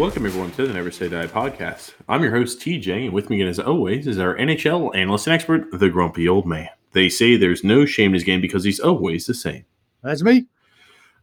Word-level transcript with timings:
Welcome, 0.00 0.24
everyone, 0.24 0.50
to 0.52 0.66
the 0.66 0.72
Never 0.72 0.90
Say 0.90 1.10
Die 1.10 1.26
podcast. 1.26 1.92
I'm 2.08 2.22
your 2.22 2.34
host, 2.34 2.58
TJ, 2.58 3.04
and 3.04 3.12
with 3.12 3.28
me, 3.28 3.36
again, 3.36 3.48
as 3.48 3.58
always, 3.58 4.06
is 4.06 4.18
our 4.18 4.34
NHL 4.34 4.96
analyst 4.96 5.26
and 5.26 5.34
expert, 5.34 5.66
the 5.78 5.90
grumpy 5.90 6.26
old 6.26 6.46
man. 6.46 6.70
They 6.92 7.10
say 7.10 7.36
there's 7.36 7.62
no 7.62 7.84
shame 7.84 8.06
in 8.06 8.14
his 8.14 8.24
game 8.24 8.40
because 8.40 8.64
he's 8.64 8.80
always 8.80 9.26
the 9.26 9.34
same. 9.34 9.66
That's 10.02 10.22
me. 10.22 10.46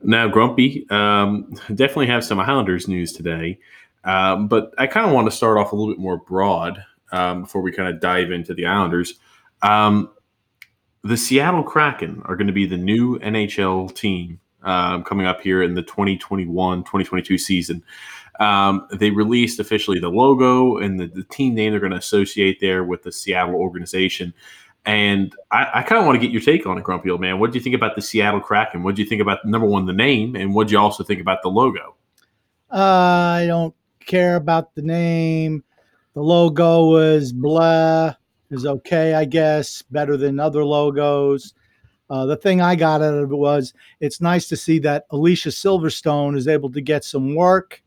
Now, 0.03 0.27
Grumpy, 0.27 0.85
um, 0.91 1.51
definitely 1.69 2.05
have 2.05 2.23
some 2.23 2.39
Islanders 2.39 2.87
news 2.87 3.13
today, 3.13 3.57
um, 4.03 4.47
but 4.47 4.75
I 4.77 4.85
kind 4.85 5.07
of 5.07 5.11
want 5.11 5.25
to 5.25 5.35
start 5.35 5.57
off 5.57 5.71
a 5.71 5.75
little 5.75 5.91
bit 5.91 5.99
more 5.99 6.17
broad 6.17 6.85
um, 7.11 7.41
before 7.41 7.63
we 7.63 7.71
kind 7.71 7.89
of 7.89 7.99
dive 7.99 8.29
into 8.29 8.53
the 8.53 8.67
Islanders. 8.67 9.15
Um, 9.63 10.11
the 11.03 11.17
Seattle 11.17 11.63
Kraken 11.63 12.21
are 12.25 12.35
going 12.35 12.45
to 12.45 12.53
be 12.53 12.67
the 12.67 12.77
new 12.77 13.17
NHL 13.17 13.95
team 13.95 14.39
um, 14.61 15.03
coming 15.03 15.25
up 15.25 15.41
here 15.41 15.63
in 15.63 15.73
the 15.73 15.81
2021 15.81 16.79
2022 16.81 17.37
season. 17.39 17.83
Um, 18.39 18.87
they 18.91 19.09
released 19.09 19.59
officially 19.59 19.99
the 19.99 20.09
logo 20.09 20.77
and 20.77 20.99
the, 20.99 21.07
the 21.07 21.23
team 21.23 21.55
name 21.55 21.71
they're 21.71 21.79
going 21.79 21.91
to 21.91 21.97
associate 21.97 22.59
there 22.59 22.83
with 22.83 23.03
the 23.03 23.11
Seattle 23.11 23.55
organization. 23.55 24.33
And 24.85 25.35
I, 25.51 25.67
I 25.75 25.83
kind 25.83 25.99
of 25.99 26.05
want 26.05 26.15
to 26.15 26.25
get 26.25 26.31
your 26.31 26.41
take 26.41 26.65
on 26.65 26.77
it, 26.77 26.83
Grumpy 26.83 27.09
Old 27.09 27.19
Man. 27.19 27.39
What 27.39 27.51
do 27.51 27.57
you 27.57 27.63
think 27.63 27.75
about 27.75 27.95
the 27.95 28.01
Seattle 28.01 28.39
Kraken? 28.39 28.83
What 28.83 28.95
do 28.95 29.01
you 29.01 29.07
think 29.07 29.21
about 29.21 29.43
number 29.43 29.67
one, 29.67 29.85
the 29.85 29.93
name, 29.93 30.35
and 30.35 30.55
what 30.55 30.67
do 30.67 30.73
you 30.73 30.79
also 30.79 31.03
think 31.03 31.19
about 31.19 31.41
the 31.41 31.49
logo? 31.49 31.95
Uh, 32.71 32.75
I 33.41 33.45
don't 33.47 33.75
care 34.05 34.35
about 34.35 34.75
the 34.75 34.81
name. 34.81 35.63
The 36.13 36.21
logo 36.21 36.89
was 36.89 37.33
blah. 37.33 38.15
Is 38.49 38.65
okay, 38.65 39.13
I 39.13 39.25
guess. 39.25 39.81
Better 39.81 40.15
than 40.15 40.39
other 40.39 40.63
logos. 40.63 41.53
Uh, 42.09 42.25
the 42.25 42.37
thing 42.37 42.61
I 42.61 42.75
got 42.75 43.01
out 43.01 43.13
of 43.13 43.29
it 43.31 43.35
was 43.35 43.73
it's 43.99 44.21
nice 44.21 44.47
to 44.47 44.55
see 44.55 44.79
that 44.79 45.05
Alicia 45.11 45.49
Silverstone 45.49 46.37
is 46.37 46.47
able 46.47 46.71
to 46.71 46.79
get 46.79 47.03
some 47.03 47.35
work 47.35 47.83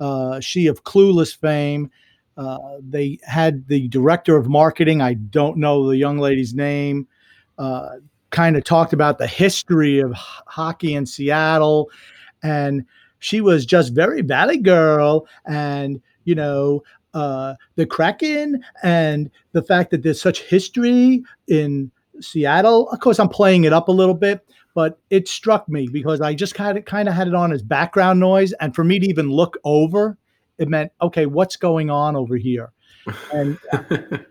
uh, 0.00 0.40
she 0.40 0.66
of 0.66 0.84
Clueless 0.84 1.36
fame. 1.36 1.90
Uh, 2.36 2.78
they 2.80 3.18
had 3.22 3.66
the 3.68 3.86
director 3.88 4.36
of 4.36 4.48
marketing. 4.48 5.02
I 5.02 5.14
don't 5.14 5.58
know 5.58 5.86
the 5.86 5.96
young 5.96 6.18
lady's 6.18 6.54
name. 6.54 7.06
Uh, 7.58 7.96
kind 8.30 8.56
of 8.56 8.64
talked 8.64 8.92
about 8.92 9.18
the 9.18 9.26
history 9.26 9.98
of 9.98 10.12
h- 10.12 10.18
hockey 10.46 10.94
in 10.94 11.04
Seattle, 11.04 11.90
and 12.42 12.84
she 13.18 13.40
was 13.40 13.66
just 13.66 13.92
very 13.92 14.22
Valley 14.22 14.56
girl, 14.56 15.26
and 15.46 16.00
you 16.24 16.34
know 16.34 16.82
uh, 17.12 17.54
the 17.74 17.84
Kraken, 17.84 18.64
and 18.82 19.30
the 19.52 19.62
fact 19.62 19.90
that 19.90 20.02
there's 20.02 20.22
such 20.22 20.42
history 20.42 21.22
in 21.48 21.90
Seattle. 22.20 22.88
Of 22.90 23.00
course, 23.00 23.18
I'm 23.18 23.28
playing 23.28 23.64
it 23.64 23.72
up 23.72 23.88
a 23.88 23.92
little 23.92 24.14
bit, 24.14 24.40
but 24.74 24.98
it 25.10 25.28
struck 25.28 25.68
me 25.68 25.88
because 25.88 26.20
I 26.20 26.34
just 26.34 26.54
kind 26.54 26.78
of 26.78 26.84
kind 26.84 27.08
of 27.08 27.14
had 27.14 27.28
it 27.28 27.34
on 27.34 27.52
as 27.52 27.62
background 27.62 28.20
noise, 28.20 28.52
and 28.54 28.74
for 28.74 28.84
me 28.84 28.98
to 28.98 29.06
even 29.06 29.30
look 29.30 29.56
over, 29.64 30.16
it 30.58 30.68
meant 30.68 30.92
okay, 31.02 31.26
what's 31.26 31.56
going 31.56 31.90
on 31.90 32.16
over 32.16 32.36
here, 32.36 32.70
and 33.32 33.58
and 33.72 34.26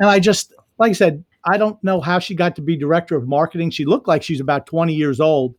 I 0.00 0.18
just 0.18 0.52
like 0.78 0.90
I 0.90 0.94
said, 0.94 1.24
I 1.44 1.56
don't 1.56 1.82
know 1.82 2.00
how 2.00 2.18
she 2.18 2.34
got 2.34 2.56
to 2.56 2.62
be 2.62 2.76
director 2.76 3.16
of 3.16 3.26
marketing. 3.26 3.70
She 3.70 3.84
looked 3.84 4.08
like 4.08 4.22
she's 4.22 4.40
about 4.40 4.66
20 4.66 4.94
years 4.94 5.20
old, 5.20 5.54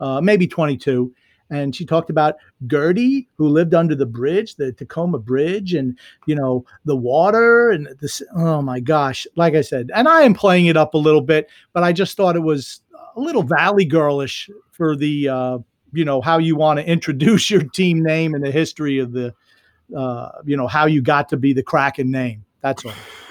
uh, 0.00 0.20
maybe 0.20 0.46
22. 0.46 1.12
And 1.52 1.74
she 1.74 1.84
talked 1.84 2.10
about 2.10 2.36
Gertie, 2.68 3.28
who 3.36 3.48
lived 3.48 3.74
under 3.74 3.96
the 3.96 4.06
bridge, 4.06 4.54
the 4.54 4.72
Tacoma 4.72 5.18
Bridge, 5.18 5.74
and 5.74 5.98
you 6.26 6.36
know 6.36 6.64
the 6.84 6.94
water 6.94 7.70
and 7.70 7.88
this. 8.00 8.22
Oh 8.36 8.62
my 8.62 8.78
gosh! 8.78 9.26
Like 9.34 9.54
I 9.54 9.62
said, 9.62 9.90
and 9.92 10.06
I 10.06 10.22
am 10.22 10.32
playing 10.32 10.66
it 10.66 10.76
up 10.76 10.94
a 10.94 10.98
little 10.98 11.20
bit, 11.20 11.50
but 11.72 11.82
I 11.82 11.92
just 11.92 12.16
thought 12.16 12.36
it 12.36 12.40
was 12.44 12.82
a 13.16 13.20
little 13.20 13.42
valley 13.42 13.84
girlish 13.84 14.50
for 14.72 14.96
the 14.96 15.28
uh, 15.28 15.58
you 15.92 16.04
know 16.04 16.20
how 16.20 16.38
you 16.38 16.56
want 16.56 16.78
to 16.78 16.86
introduce 16.86 17.50
your 17.50 17.62
team 17.62 18.02
name 18.02 18.34
and 18.34 18.44
the 18.44 18.50
history 18.50 18.98
of 18.98 19.12
the 19.12 19.34
uh, 19.96 20.30
you 20.44 20.56
know 20.56 20.66
how 20.66 20.86
you 20.86 21.02
got 21.02 21.28
to 21.30 21.36
be 21.36 21.52
the 21.52 21.62
Kraken 21.62 22.10
name. 22.10 22.44
That's 22.62 22.84
all. 22.84 22.92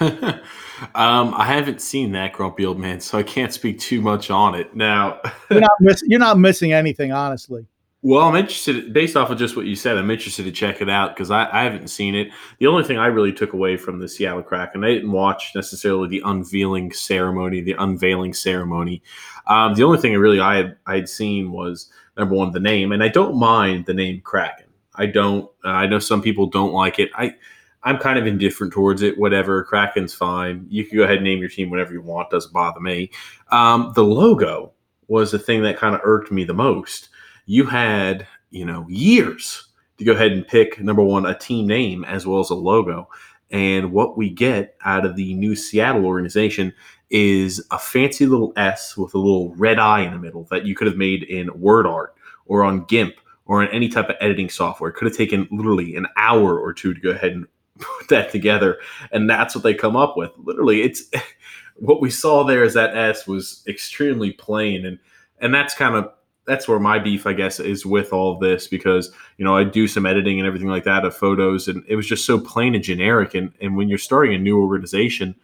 um, 0.94 1.34
I 1.34 1.44
haven't 1.44 1.80
seen 1.80 2.12
that 2.12 2.32
grumpy 2.32 2.66
old 2.66 2.78
man, 2.78 3.00
so 3.00 3.18
I 3.18 3.22
can't 3.22 3.52
speak 3.52 3.78
too 3.78 4.00
much 4.00 4.30
on 4.30 4.54
it. 4.54 4.74
Now, 4.74 5.20
you're 5.50 5.60
not, 5.60 5.70
miss, 5.80 6.02
you're 6.06 6.18
not 6.18 6.38
missing 6.38 6.72
anything, 6.72 7.12
honestly. 7.12 7.66
Well, 8.02 8.22
I'm 8.22 8.36
interested, 8.36 8.94
based 8.94 9.14
off 9.14 9.28
of 9.28 9.38
just 9.38 9.56
what 9.56 9.66
you 9.66 9.76
said, 9.76 9.98
I'm 9.98 10.10
interested 10.10 10.44
to 10.44 10.52
check 10.52 10.80
it 10.80 10.88
out 10.88 11.14
because 11.14 11.30
I, 11.30 11.50
I, 11.52 11.64
haven't 11.64 11.88
seen 11.88 12.14
it. 12.14 12.30
The 12.58 12.66
only 12.66 12.82
thing 12.82 12.96
I 12.96 13.08
really 13.08 13.32
took 13.32 13.52
away 13.52 13.76
from 13.76 13.98
the 13.98 14.08
Seattle 14.08 14.42
Kraken, 14.42 14.84
I 14.84 14.88
didn't 14.88 15.12
watch 15.12 15.52
necessarily 15.54 16.08
the 16.08 16.22
unveiling 16.24 16.92
ceremony, 16.92 17.60
the 17.60 17.74
unveiling 17.78 18.32
ceremony. 18.32 19.02
Um, 19.48 19.74
the 19.74 19.84
only 19.84 19.98
thing 19.98 20.12
I 20.12 20.16
really 20.16 20.40
I 20.40 20.56
had 20.56 20.76
I 20.86 20.94
had 20.94 21.10
seen 21.10 21.52
was 21.52 21.90
number 22.16 22.34
one 22.34 22.52
the 22.52 22.60
name, 22.60 22.92
and 22.92 23.02
I 23.02 23.08
don't 23.08 23.38
mind 23.38 23.84
the 23.84 23.92
name 23.92 24.22
Kraken. 24.22 24.66
I 24.94 25.04
don't. 25.04 25.50
Uh, 25.62 25.68
I 25.68 25.86
know 25.86 25.98
some 25.98 26.22
people 26.22 26.46
don't 26.46 26.72
like 26.72 26.98
it. 26.98 27.10
I 27.14 27.34
I'm 27.82 27.98
kind 27.98 28.18
of 28.18 28.26
indifferent 28.26 28.72
towards 28.72 29.02
it. 29.02 29.18
Whatever, 29.18 29.62
Kraken's 29.64 30.14
fine. 30.14 30.66
You 30.70 30.86
can 30.86 30.96
go 30.96 31.04
ahead 31.04 31.16
and 31.16 31.24
name 31.24 31.40
your 31.40 31.50
team 31.50 31.68
whatever 31.68 31.92
you 31.92 32.00
want. 32.00 32.30
Doesn't 32.30 32.52
bother 32.52 32.80
me. 32.80 33.10
Um, 33.50 33.92
the 33.94 34.04
logo 34.04 34.72
was 35.08 35.32
the 35.32 35.38
thing 35.38 35.62
that 35.64 35.76
kind 35.76 35.94
of 35.94 36.00
irked 36.02 36.30
me 36.30 36.44
the 36.44 36.54
most 36.54 37.10
you 37.50 37.66
had, 37.66 38.28
you 38.50 38.64
know, 38.64 38.86
years 38.88 39.66
to 39.98 40.04
go 40.04 40.12
ahead 40.12 40.30
and 40.30 40.46
pick 40.46 40.80
number 40.80 41.02
one, 41.02 41.26
a 41.26 41.36
team 41.36 41.66
name 41.66 42.04
as 42.04 42.24
well 42.24 42.38
as 42.38 42.48
a 42.48 42.54
logo. 42.54 43.08
And 43.50 43.90
what 43.90 44.16
we 44.16 44.30
get 44.30 44.76
out 44.84 45.04
of 45.04 45.16
the 45.16 45.34
new 45.34 45.56
Seattle 45.56 46.06
organization 46.06 46.72
is 47.10 47.60
a 47.72 47.78
fancy 47.78 48.26
little 48.26 48.52
S 48.54 48.96
with 48.96 49.14
a 49.14 49.18
little 49.18 49.52
red 49.56 49.80
eye 49.80 50.02
in 50.02 50.12
the 50.12 50.18
middle 50.20 50.44
that 50.52 50.64
you 50.64 50.76
could 50.76 50.86
have 50.86 50.96
made 50.96 51.24
in 51.24 51.50
Word 51.60 51.88
Art 51.88 52.14
or 52.46 52.62
on 52.62 52.84
GIMP 52.84 53.16
or 53.46 53.64
in 53.64 53.68
any 53.72 53.88
type 53.88 54.08
of 54.08 54.16
editing 54.20 54.48
software. 54.48 54.90
It 54.90 54.94
could 54.94 55.08
have 55.08 55.16
taken 55.16 55.48
literally 55.50 55.96
an 55.96 56.06
hour 56.16 56.56
or 56.56 56.72
two 56.72 56.94
to 56.94 57.00
go 57.00 57.10
ahead 57.10 57.32
and 57.32 57.48
put 57.80 58.06
that 58.10 58.30
together. 58.30 58.78
And 59.10 59.28
that's 59.28 59.56
what 59.56 59.64
they 59.64 59.74
come 59.74 59.96
up 59.96 60.16
with. 60.16 60.30
Literally, 60.38 60.82
it's 60.82 61.02
what 61.74 62.00
we 62.00 62.10
saw 62.10 62.44
there 62.44 62.62
is 62.62 62.74
that 62.74 62.96
S 62.96 63.26
was 63.26 63.64
extremely 63.66 64.30
plain. 64.30 64.86
And 64.86 65.00
and 65.40 65.52
that's 65.52 65.74
kind 65.74 65.96
of 65.96 66.12
that's 66.46 66.66
where 66.66 66.80
my 66.80 66.98
beef, 66.98 67.26
I 67.26 67.32
guess, 67.32 67.60
is 67.60 67.86
with 67.86 68.12
all 68.12 68.38
this 68.38 68.66
because 68.66 69.12
you 69.38 69.44
know 69.44 69.56
I 69.56 69.64
do 69.64 69.86
some 69.86 70.06
editing 70.06 70.38
and 70.38 70.46
everything 70.46 70.68
like 70.68 70.84
that 70.84 71.04
of 71.04 71.14
photos, 71.16 71.68
and 71.68 71.84
it 71.88 71.96
was 71.96 72.06
just 72.06 72.24
so 72.24 72.38
plain 72.40 72.74
and 72.74 72.84
generic. 72.84 73.34
And 73.34 73.52
and 73.60 73.76
when 73.76 73.88
you're 73.88 73.98
starting 73.98 74.34
a 74.34 74.38
new 74.38 74.60
organization, 74.60 75.34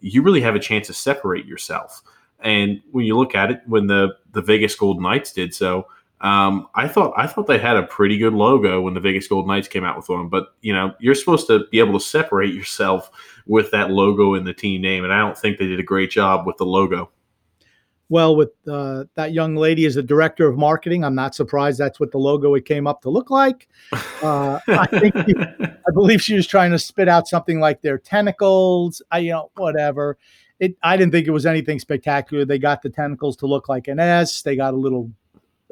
you 0.00 0.22
really 0.22 0.40
have 0.42 0.54
a 0.54 0.60
chance 0.60 0.86
to 0.88 0.92
separate 0.94 1.46
yourself. 1.46 2.02
And 2.40 2.80
when 2.90 3.04
you 3.04 3.16
look 3.16 3.34
at 3.34 3.50
it, 3.50 3.62
when 3.66 3.86
the 3.86 4.16
the 4.32 4.42
Vegas 4.42 4.74
Golden 4.74 5.02
Knights 5.02 5.32
did 5.32 5.54
so, 5.54 5.86
Um, 6.20 6.68
I 6.74 6.86
thought 6.88 7.14
I 7.16 7.26
thought 7.26 7.46
they 7.46 7.58
had 7.58 7.76
a 7.76 7.82
pretty 7.84 8.18
good 8.18 8.34
logo 8.34 8.82
when 8.82 8.94
the 8.94 9.00
Vegas 9.00 9.26
Golden 9.28 9.48
Knights 9.48 9.68
came 9.68 9.84
out 9.84 9.96
with 9.96 10.08
one, 10.10 10.28
but 10.28 10.48
you 10.60 10.72
know 10.74 10.92
you're 11.00 11.14
supposed 11.14 11.46
to 11.46 11.66
be 11.70 11.78
able 11.80 11.98
to 11.98 12.04
separate 12.04 12.54
yourself 12.54 13.10
with 13.46 13.70
that 13.70 13.90
logo 13.90 14.34
and 14.34 14.46
the 14.46 14.52
team 14.52 14.82
name, 14.82 15.04
and 15.04 15.12
I 15.12 15.18
don't 15.20 15.38
think 15.38 15.58
they 15.58 15.66
did 15.66 15.80
a 15.80 15.82
great 15.82 16.10
job 16.10 16.46
with 16.46 16.58
the 16.58 16.66
logo. 16.66 17.10
Well, 18.10 18.34
with 18.34 18.50
uh, 18.68 19.04
that 19.14 19.32
young 19.32 19.54
lady 19.54 19.86
as 19.86 19.94
the 19.94 20.02
director 20.02 20.48
of 20.48 20.58
marketing, 20.58 21.04
I'm 21.04 21.14
not 21.14 21.32
surprised 21.32 21.78
that's 21.78 22.00
what 22.00 22.10
the 22.10 22.18
logo 22.18 22.56
it 22.56 22.64
came 22.64 22.88
up 22.88 23.00
to 23.02 23.10
look 23.10 23.30
like. 23.30 23.68
Uh, 24.22 24.60
I 24.68 24.84
think, 24.84 25.14
she, 25.16 25.34
I 25.38 25.90
believe 25.94 26.20
she 26.20 26.34
was 26.34 26.46
trying 26.46 26.72
to 26.72 26.78
spit 26.78 27.08
out 27.08 27.26
something 27.26 27.58
like 27.58 27.80
their 27.80 27.96
tentacles. 27.96 29.00
I, 29.10 29.20
you 29.20 29.30
know, 29.30 29.50
whatever. 29.56 30.18
It. 30.58 30.76
I 30.82 30.98
didn't 30.98 31.12
think 31.12 31.26
it 31.26 31.30
was 31.30 31.46
anything 31.46 31.78
spectacular. 31.78 32.44
They 32.44 32.58
got 32.58 32.82
the 32.82 32.90
tentacles 32.90 33.34
to 33.38 33.46
look 33.46 33.70
like 33.70 33.88
an 33.88 33.98
S. 33.98 34.42
They 34.42 34.56
got 34.56 34.74
a 34.74 34.76
little, 34.76 35.10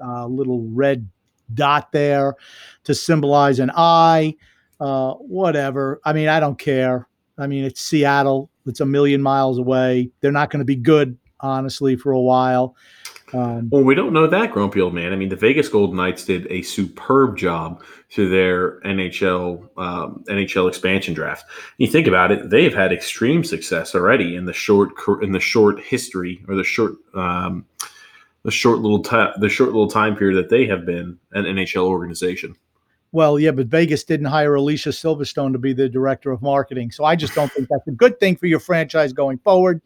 uh, 0.03 0.25
little 0.25 0.63
red 0.71 1.07
dot 1.53 1.93
there 1.93 2.37
to 2.85 2.95
symbolize 2.95 3.59
an 3.59 3.71
I. 3.77 4.35
Uh, 4.81 5.13
whatever. 5.17 6.01
I 6.07 6.15
mean, 6.15 6.29
I 6.29 6.41
don't 6.41 6.59
care. 6.59 7.07
I 7.37 7.49
mean, 7.49 7.65
it's 7.65 7.83
Seattle. 7.83 8.49
It's 8.65 8.81
a 8.81 8.87
million 8.87 9.21
miles 9.21 9.59
away. 9.59 10.09
They're 10.23 10.33
not 10.33 10.49
going 10.49 10.61
to 10.61 10.65
be 10.65 10.77
good 10.77 11.19
honestly, 11.41 11.97
for 11.97 12.13
a 12.13 12.21
while. 12.21 12.77
Um, 13.33 13.69
well, 13.71 13.83
we 13.83 13.95
don't 13.95 14.13
know 14.13 14.27
that, 14.27 14.53
grumpy 14.53 14.81
old 14.81 14.95
man. 14.95 15.13
I 15.13 15.17
mean, 15.17 15.29
the 15.29 15.37
Vegas 15.37 15.69
Golden 15.69 15.97
Knights 15.97 16.25
did 16.25 16.47
a 16.51 16.63
superb 16.63 17.37
job 17.37 17.83
through 18.11 18.31
their 18.31 18.81
NHL 18.81 19.69
um, 19.77 20.25
NHL 20.29 20.69
expansion 20.69 21.15
draft. 21.15 21.45
You 21.77 21.87
think 21.87 22.07
about 22.07 22.33
it; 22.33 22.49
they've 22.49 22.75
had 22.75 22.93
extreme 22.93 23.45
success 23.45 23.95
already 23.95 24.35
in 24.35 24.47
the 24.47 24.53
short 24.53 24.93
in 25.23 25.33
the 25.33 25.41
short 25.41 25.81
history 25.81 26.43
or 26.49 26.55
the 26.55 26.65
short 26.65 26.95
um, 27.15 27.67
the 28.45 28.51
short 28.51 28.79
little 28.79 29.03
time 29.03 29.35
the 29.41 29.49
short 29.49 29.71
little 29.71 29.91
time 29.91 30.17
period 30.17 30.37
that 30.37 30.49
they 30.49 30.67
have 30.67 30.87
been 30.87 31.19
an 31.33 31.45
NHL 31.45 31.85
organization. 31.85 32.55
Well, 33.11 33.39
yeah, 33.39 33.53
but 33.53 33.69
Vegas 33.69 34.05
didn't 34.05 34.27
hire 34.27 34.55
Alicia 34.55 34.91
Silverstone 34.91 35.53
to 35.53 35.59
be 35.59 35.73
the 35.73 35.89
director 35.89 36.31
of 36.31 36.43
marketing, 36.43 36.91
so 36.91 37.05
I 37.05 37.17
just 37.17 37.35
don't 37.35 37.51
think 37.53 37.69
that's 37.69 37.87
a 37.89 37.93
good 37.93 38.21
thing 38.21 38.37
for 38.37 38.47
your 38.47 38.61
franchise 38.61 39.13
going 39.15 39.39
forward 39.39 39.81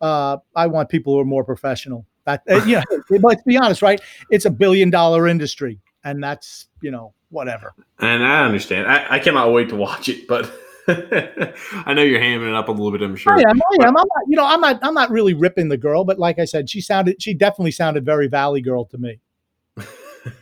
uh, 0.00 0.38
I 0.54 0.66
want 0.66 0.88
people 0.88 1.14
who 1.14 1.20
are 1.20 1.24
more 1.24 1.44
professional. 1.44 2.06
That 2.24 2.42
uh, 2.50 2.64
yeah, 2.64 2.82
let's 3.10 3.42
be 3.42 3.56
honest, 3.56 3.82
right? 3.82 4.00
It's 4.30 4.44
a 4.44 4.50
billion 4.50 4.90
dollar 4.90 5.28
industry, 5.28 5.80
and 6.04 6.22
that's 6.22 6.66
you 6.80 6.90
know 6.90 7.14
whatever. 7.30 7.74
And 7.98 8.24
I 8.24 8.44
understand. 8.44 8.86
I, 8.86 9.16
I 9.16 9.18
cannot 9.18 9.52
wait 9.52 9.68
to 9.70 9.76
watch 9.76 10.08
it, 10.08 10.26
but. 10.26 10.52
I 10.86 11.94
know 11.94 12.02
you're 12.02 12.20
hamming 12.20 12.46
it 12.46 12.54
up 12.54 12.68
a 12.68 12.70
little 12.70 12.90
bit. 12.90 13.00
I'm 13.00 13.16
sure. 13.16 13.32
I 13.32 13.40
am. 13.40 13.58
I 13.58 13.86
am. 13.86 13.88
I'm 13.88 13.94
not. 13.94 14.24
You 14.28 14.36
know, 14.36 14.44
I'm 14.44 14.60
not. 14.60 14.80
I'm 14.82 14.92
not 14.92 15.10
really 15.10 15.32
ripping 15.32 15.70
the 15.70 15.78
girl, 15.78 16.04
but 16.04 16.18
like 16.18 16.38
I 16.38 16.44
said, 16.44 16.68
she 16.68 16.82
sounded. 16.82 17.22
She 17.22 17.32
definitely 17.32 17.70
sounded 17.70 18.04
very 18.04 18.28
Valley 18.28 18.60
Girl 18.60 18.84
to 18.84 18.98
me. 18.98 19.18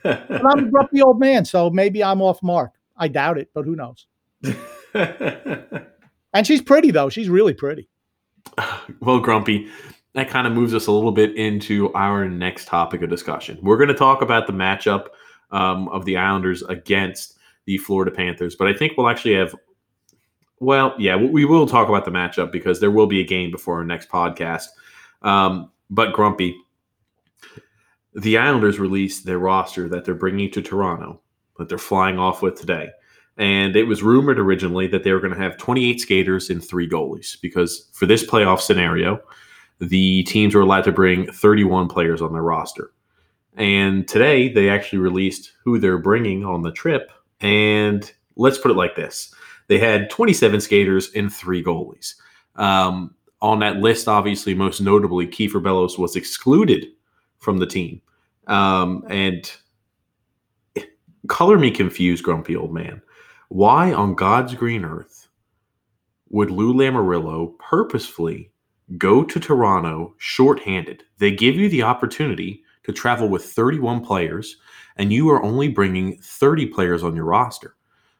I'm 0.04 0.58
a 0.58 0.70
grumpy 0.70 1.02
old 1.02 1.20
man, 1.20 1.44
so 1.44 1.70
maybe 1.70 2.02
I'm 2.02 2.20
off 2.20 2.42
mark. 2.42 2.72
I 2.96 3.08
doubt 3.08 3.38
it, 3.38 3.50
but 3.54 3.64
who 3.64 3.76
knows? 3.76 4.06
and 4.94 6.46
she's 6.46 6.62
pretty 6.62 6.90
though. 6.90 7.08
She's 7.08 7.28
really 7.28 7.54
pretty. 7.54 7.88
well, 9.00 9.20
Grumpy, 9.20 9.68
that 10.14 10.28
kind 10.28 10.46
of 10.46 10.52
moves 10.52 10.74
us 10.74 10.86
a 10.86 10.92
little 10.92 11.12
bit 11.12 11.34
into 11.36 11.92
our 11.94 12.28
next 12.28 12.66
topic 12.66 13.02
of 13.02 13.10
discussion. 13.10 13.58
We're 13.62 13.76
going 13.76 13.88
to 13.88 13.94
talk 13.94 14.22
about 14.22 14.46
the 14.46 14.52
matchup 14.52 15.06
um, 15.50 15.88
of 15.88 16.04
the 16.04 16.16
Islanders 16.16 16.62
against 16.62 17.38
the 17.64 17.78
Florida 17.78 18.10
Panthers, 18.10 18.56
but 18.56 18.68
I 18.68 18.72
think 18.72 18.94
we'll 18.96 19.08
actually 19.08 19.34
have. 19.34 19.54
Well, 20.60 20.94
yeah, 20.96 21.16
we 21.16 21.44
will 21.44 21.66
talk 21.66 21.88
about 21.88 22.04
the 22.04 22.12
matchup 22.12 22.52
because 22.52 22.78
there 22.78 22.90
will 22.90 23.08
be 23.08 23.20
a 23.20 23.26
game 23.26 23.50
before 23.50 23.78
our 23.78 23.84
next 23.84 24.08
podcast. 24.08 24.66
Um, 25.22 25.72
but 25.90 26.12
Grumpy, 26.12 26.56
the 28.14 28.38
Islanders 28.38 28.78
released 28.78 29.24
their 29.24 29.40
roster 29.40 29.88
that 29.88 30.04
they're 30.04 30.14
bringing 30.14 30.50
to 30.52 30.62
Toronto, 30.62 31.20
that 31.58 31.68
they're 31.68 31.78
flying 31.78 32.18
off 32.18 32.42
with 32.42 32.60
today. 32.60 32.90
And 33.38 33.76
it 33.76 33.84
was 33.84 34.02
rumored 34.02 34.38
originally 34.38 34.86
that 34.88 35.04
they 35.04 35.12
were 35.12 35.20
going 35.20 35.32
to 35.32 35.40
have 35.40 35.56
28 35.56 36.00
skaters 36.00 36.50
and 36.50 36.62
three 36.62 36.88
goalies 36.88 37.40
because 37.40 37.88
for 37.92 38.06
this 38.06 38.24
playoff 38.24 38.60
scenario, 38.60 39.20
the 39.78 40.22
teams 40.24 40.54
were 40.54 40.60
allowed 40.60 40.84
to 40.84 40.92
bring 40.92 41.30
31 41.32 41.88
players 41.88 42.20
on 42.20 42.32
their 42.32 42.42
roster. 42.42 42.92
And 43.56 44.06
today 44.06 44.48
they 44.48 44.68
actually 44.68 44.98
released 44.98 45.52
who 45.64 45.78
they're 45.78 45.98
bringing 45.98 46.44
on 46.44 46.62
the 46.62 46.72
trip. 46.72 47.10
And 47.40 48.10
let's 48.36 48.58
put 48.58 48.70
it 48.70 48.76
like 48.76 48.96
this 48.96 49.34
they 49.68 49.78
had 49.78 50.10
27 50.10 50.60
skaters 50.60 51.10
and 51.14 51.32
three 51.32 51.64
goalies. 51.64 52.14
Um, 52.56 53.14
on 53.40 53.58
that 53.60 53.78
list, 53.78 54.06
obviously, 54.06 54.54
most 54.54 54.80
notably, 54.80 55.26
Kiefer 55.26 55.62
Bellows 55.62 55.98
was 55.98 56.14
excluded 56.14 56.86
from 57.38 57.58
the 57.58 57.66
team. 57.66 58.00
Um, 58.46 59.04
and 59.08 59.50
color 61.28 61.58
me 61.58 61.70
confused, 61.70 62.22
grumpy 62.22 62.54
old 62.54 62.72
man. 62.72 63.02
Why 63.52 63.92
on 63.92 64.14
God's 64.14 64.54
green 64.54 64.82
earth 64.82 65.28
would 66.30 66.50
Lou 66.50 66.72
Lamoriello 66.72 67.58
purposefully 67.58 68.50
go 68.96 69.22
to 69.22 69.38
Toronto 69.38 70.14
shorthanded? 70.16 71.02
They 71.18 71.32
give 71.32 71.56
you 71.56 71.68
the 71.68 71.82
opportunity 71.82 72.62
to 72.84 72.94
travel 72.94 73.28
with 73.28 73.44
31 73.44 74.06
players, 74.06 74.56
and 74.96 75.12
you 75.12 75.28
are 75.28 75.42
only 75.42 75.68
bringing 75.68 76.16
30 76.22 76.64
players 76.68 77.02
on 77.02 77.14
your 77.14 77.26
roster. 77.26 77.76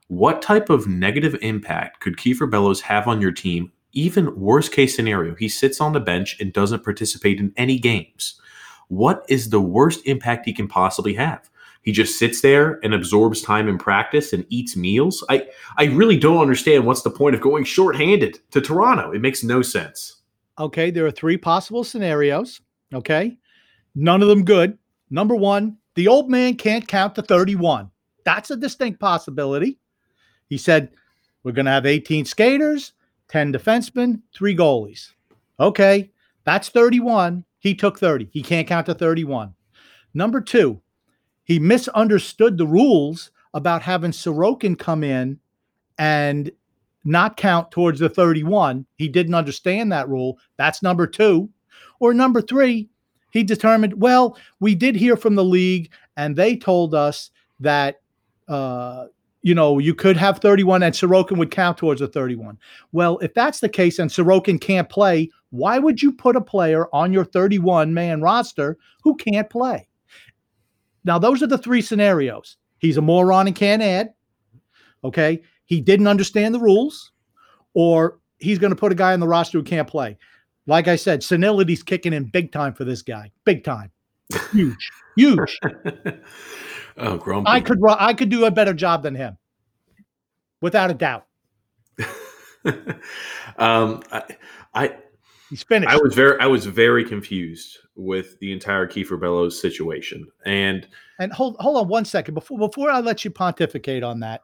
What 0.08 0.43
type 0.43 0.69
of 0.69 0.87
negative 0.87 1.38
impact 1.40 2.00
could 2.00 2.19
Kiefer 2.19 2.50
Bellows 2.50 2.82
have 2.82 3.08
on 3.08 3.23
your 3.23 3.32
team? 3.32 3.73
Even 3.93 4.38
worst 4.38 4.70
case 4.70 4.94
scenario, 4.94 5.34
he 5.34 5.49
sits 5.49 5.81
on 5.81 5.94
the 5.94 6.00
bench 6.00 6.37
and 6.40 6.52
doesn't 6.52 6.84
participate 6.84 7.40
in 7.40 7.55
any 7.56 7.79
games. 7.79 8.38
What 8.88 9.25
is 9.31 9.49
the 9.49 9.62
worst 9.62 10.06
impact 10.06 10.44
he 10.44 10.52
can 10.52 10.69
possibly 10.69 11.14
have? 11.14 11.49
He 11.82 11.90
just 11.93 12.19
sits 12.19 12.40
there 12.40 12.79
and 12.84 12.94
absorbs 12.94 13.43
time 13.43 13.69
in 13.69 13.76
practice 13.76 14.32
and 14.32 14.46
eats 14.49 14.76
meals. 14.76 15.25
I, 15.29 15.49
I 15.76 15.84
really 15.87 16.17
don't 16.17 16.40
understand 16.40 16.87
what's 16.87 17.02
the 17.02 17.11
point 17.11 17.34
of 17.34 17.40
going 17.40 17.64
shorthanded 17.64 18.38
to 18.52 18.61
Toronto. 18.61 19.11
It 19.11 19.20
makes 19.20 19.43
no 19.43 19.62
sense. 19.62 20.23
Okay, 20.58 20.90
there 20.90 21.06
are 21.06 21.11
three 21.11 21.37
possible 21.37 21.82
scenarios. 21.82 22.61
Okay, 22.94 23.37
none 23.94 24.23
of 24.23 24.29
them 24.29 24.44
good. 24.44 24.79
Number 25.11 25.34
one, 25.34 25.76
the 25.94 26.08
old 26.08 26.31
man 26.31 26.55
can't 26.55 26.87
count 26.87 27.14
to 27.17 27.23
31. 27.23 27.90
That's 28.25 28.50
a 28.50 28.56
distinct 28.56 29.00
possibility. 29.00 29.79
He 30.49 30.58
said, 30.58 30.90
We're 31.43 31.52
going 31.52 31.67
to 31.67 31.73
have 31.73 31.87
18 31.87 32.25
skaters, 32.25 32.93
10 33.29 33.52
defensemen, 33.52 34.20
three 34.34 34.55
goalies. 34.55 35.11
Okay, 35.58 36.11
that's 36.44 36.69
31. 36.69 37.44
He 37.58 37.75
took 37.75 37.99
30. 37.99 38.29
He 38.32 38.43
can't 38.43 38.69
count 38.69 38.87
to 38.87 38.94
31. 38.94 39.55
Number 40.14 40.40
two, 40.40 40.81
he 41.44 41.59
misunderstood 41.59 42.59
the 42.59 42.67
rules 42.67 43.31
about 43.55 43.83
having 43.83 44.12
Sorokin 44.12 44.79
come 44.79 45.05
in 45.05 45.39
and 45.99 46.51
not 47.05 47.37
count 47.37 47.70
towards 47.70 48.01
the 48.01 48.08
31. 48.08 48.87
He 48.96 49.08
didn't 49.08 49.34
understand 49.34 49.91
that 49.93 50.08
rule. 50.08 50.39
That's 50.56 50.82
number 50.82 51.06
two. 51.06 51.51
Or 52.01 52.15
number 52.15 52.41
three, 52.41 52.89
he 53.31 53.43
determined, 53.43 54.01
well, 54.01 54.37
we 54.61 54.75
did 54.75 54.94
hear 54.94 55.17
from 55.17 55.34
the 55.34 55.44
league 55.44 55.93
and 56.17 56.37
they 56.37 56.56
told 56.56 56.94
us 56.94 57.31
that, 57.61 58.01
uh, 58.49 59.06
you 59.43 59.55
know, 59.55 59.79
you 59.79 59.94
could 59.94 60.17
have 60.17 60.39
31 60.39 60.82
and 60.82 60.94
Sorokin 60.94 61.39
would 61.39 61.51
count 61.51 61.79
towards 61.79 62.01
the 62.01 62.08
31. 62.08 62.58
Well, 62.93 63.19
if 63.19 63.34
that's 63.34 63.61
the 63.61 63.69
case 63.69 63.99
and 63.99 64.11
Sorokin 64.11 64.61
can't 64.61 64.89
play, 64.89 65.31
why 65.51 65.79
would 65.79 66.01
you 66.01 66.13
put 66.13 66.37
a 66.37 66.41
player 66.41 66.87
on 66.93 67.13
your 67.13 67.25
31 67.25 67.93
man 67.93 68.20
roster 68.20 68.79
who 69.03 69.17
can't 69.17 69.51
play? 69.51 69.89
Now, 71.05 71.19
those 71.19 71.43
are 71.43 71.47
the 71.47 71.59
three 71.59 71.82
scenarios. 71.82 72.56
He's 72.79 72.97
a 72.97 73.03
moron 73.03 73.47
and 73.47 73.56
can't 73.56 73.82
add. 73.82 74.15
Okay. 75.05 75.43
He 75.67 75.81
didn't 75.81 76.06
understand 76.06 76.55
the 76.55 76.61
rules, 76.61 77.13
or 77.75 78.19
he's 78.39 78.59
going 78.59 78.73
to 78.73 78.77
put 78.77 78.93
a 78.93 78.94
guy 78.94 79.13
on 79.13 79.21
the 79.21 79.29
roster 79.29 79.59
who 79.59 79.65
can't 79.65 79.89
play. 79.89 80.19
Like 80.67 80.89
I 80.89 80.97
said, 80.97 81.23
senility's 81.23 81.82
kicking 81.82 82.13
in 82.13 82.31
big 82.31 82.53
time 82.53 82.75
for 82.75 82.85
this 82.85 83.03
guy. 83.03 83.32
Big 83.44 83.65
time. 83.65 83.91
Huge. 84.53 84.91
Huge. 85.17 85.59
oh, 86.97 87.17
grumpy. 87.17 87.51
I 87.51 87.61
could 87.61 87.79
I 87.87 88.15
could 88.15 88.29
do 88.29 88.44
a 88.47 88.51
better 88.51 88.73
job 88.73 89.03
than 89.03 89.15
him. 89.15 89.37
Without 90.61 90.91
a 90.91 90.94
doubt. 90.94 91.27
um 93.59 94.03
I, 94.11 94.23
I 94.73 94.97
He's 95.53 95.63
finished. 95.63 95.93
I 95.93 95.99
was 95.99 96.15
very 96.15 96.41
I 96.41 96.47
was 96.47 96.65
very 96.65 97.05
confused 97.05 97.77
with 97.94 98.39
the 98.39 98.53
entire 98.53 98.87
Kiefer 98.87 99.21
Bellows 99.21 99.61
situation. 99.61 100.27
And 100.47 100.89
and 101.19 101.31
hold 101.31 101.56
hold 101.61 101.77
on 101.77 101.89
one 101.89 102.06
second 102.06 102.32
before 102.32 102.59
before 102.59 102.89
I 102.89 103.01
let 103.01 103.23
you 103.23 103.31
pontificate 103.31 104.03
on 104.03 104.21
that. 104.21 104.41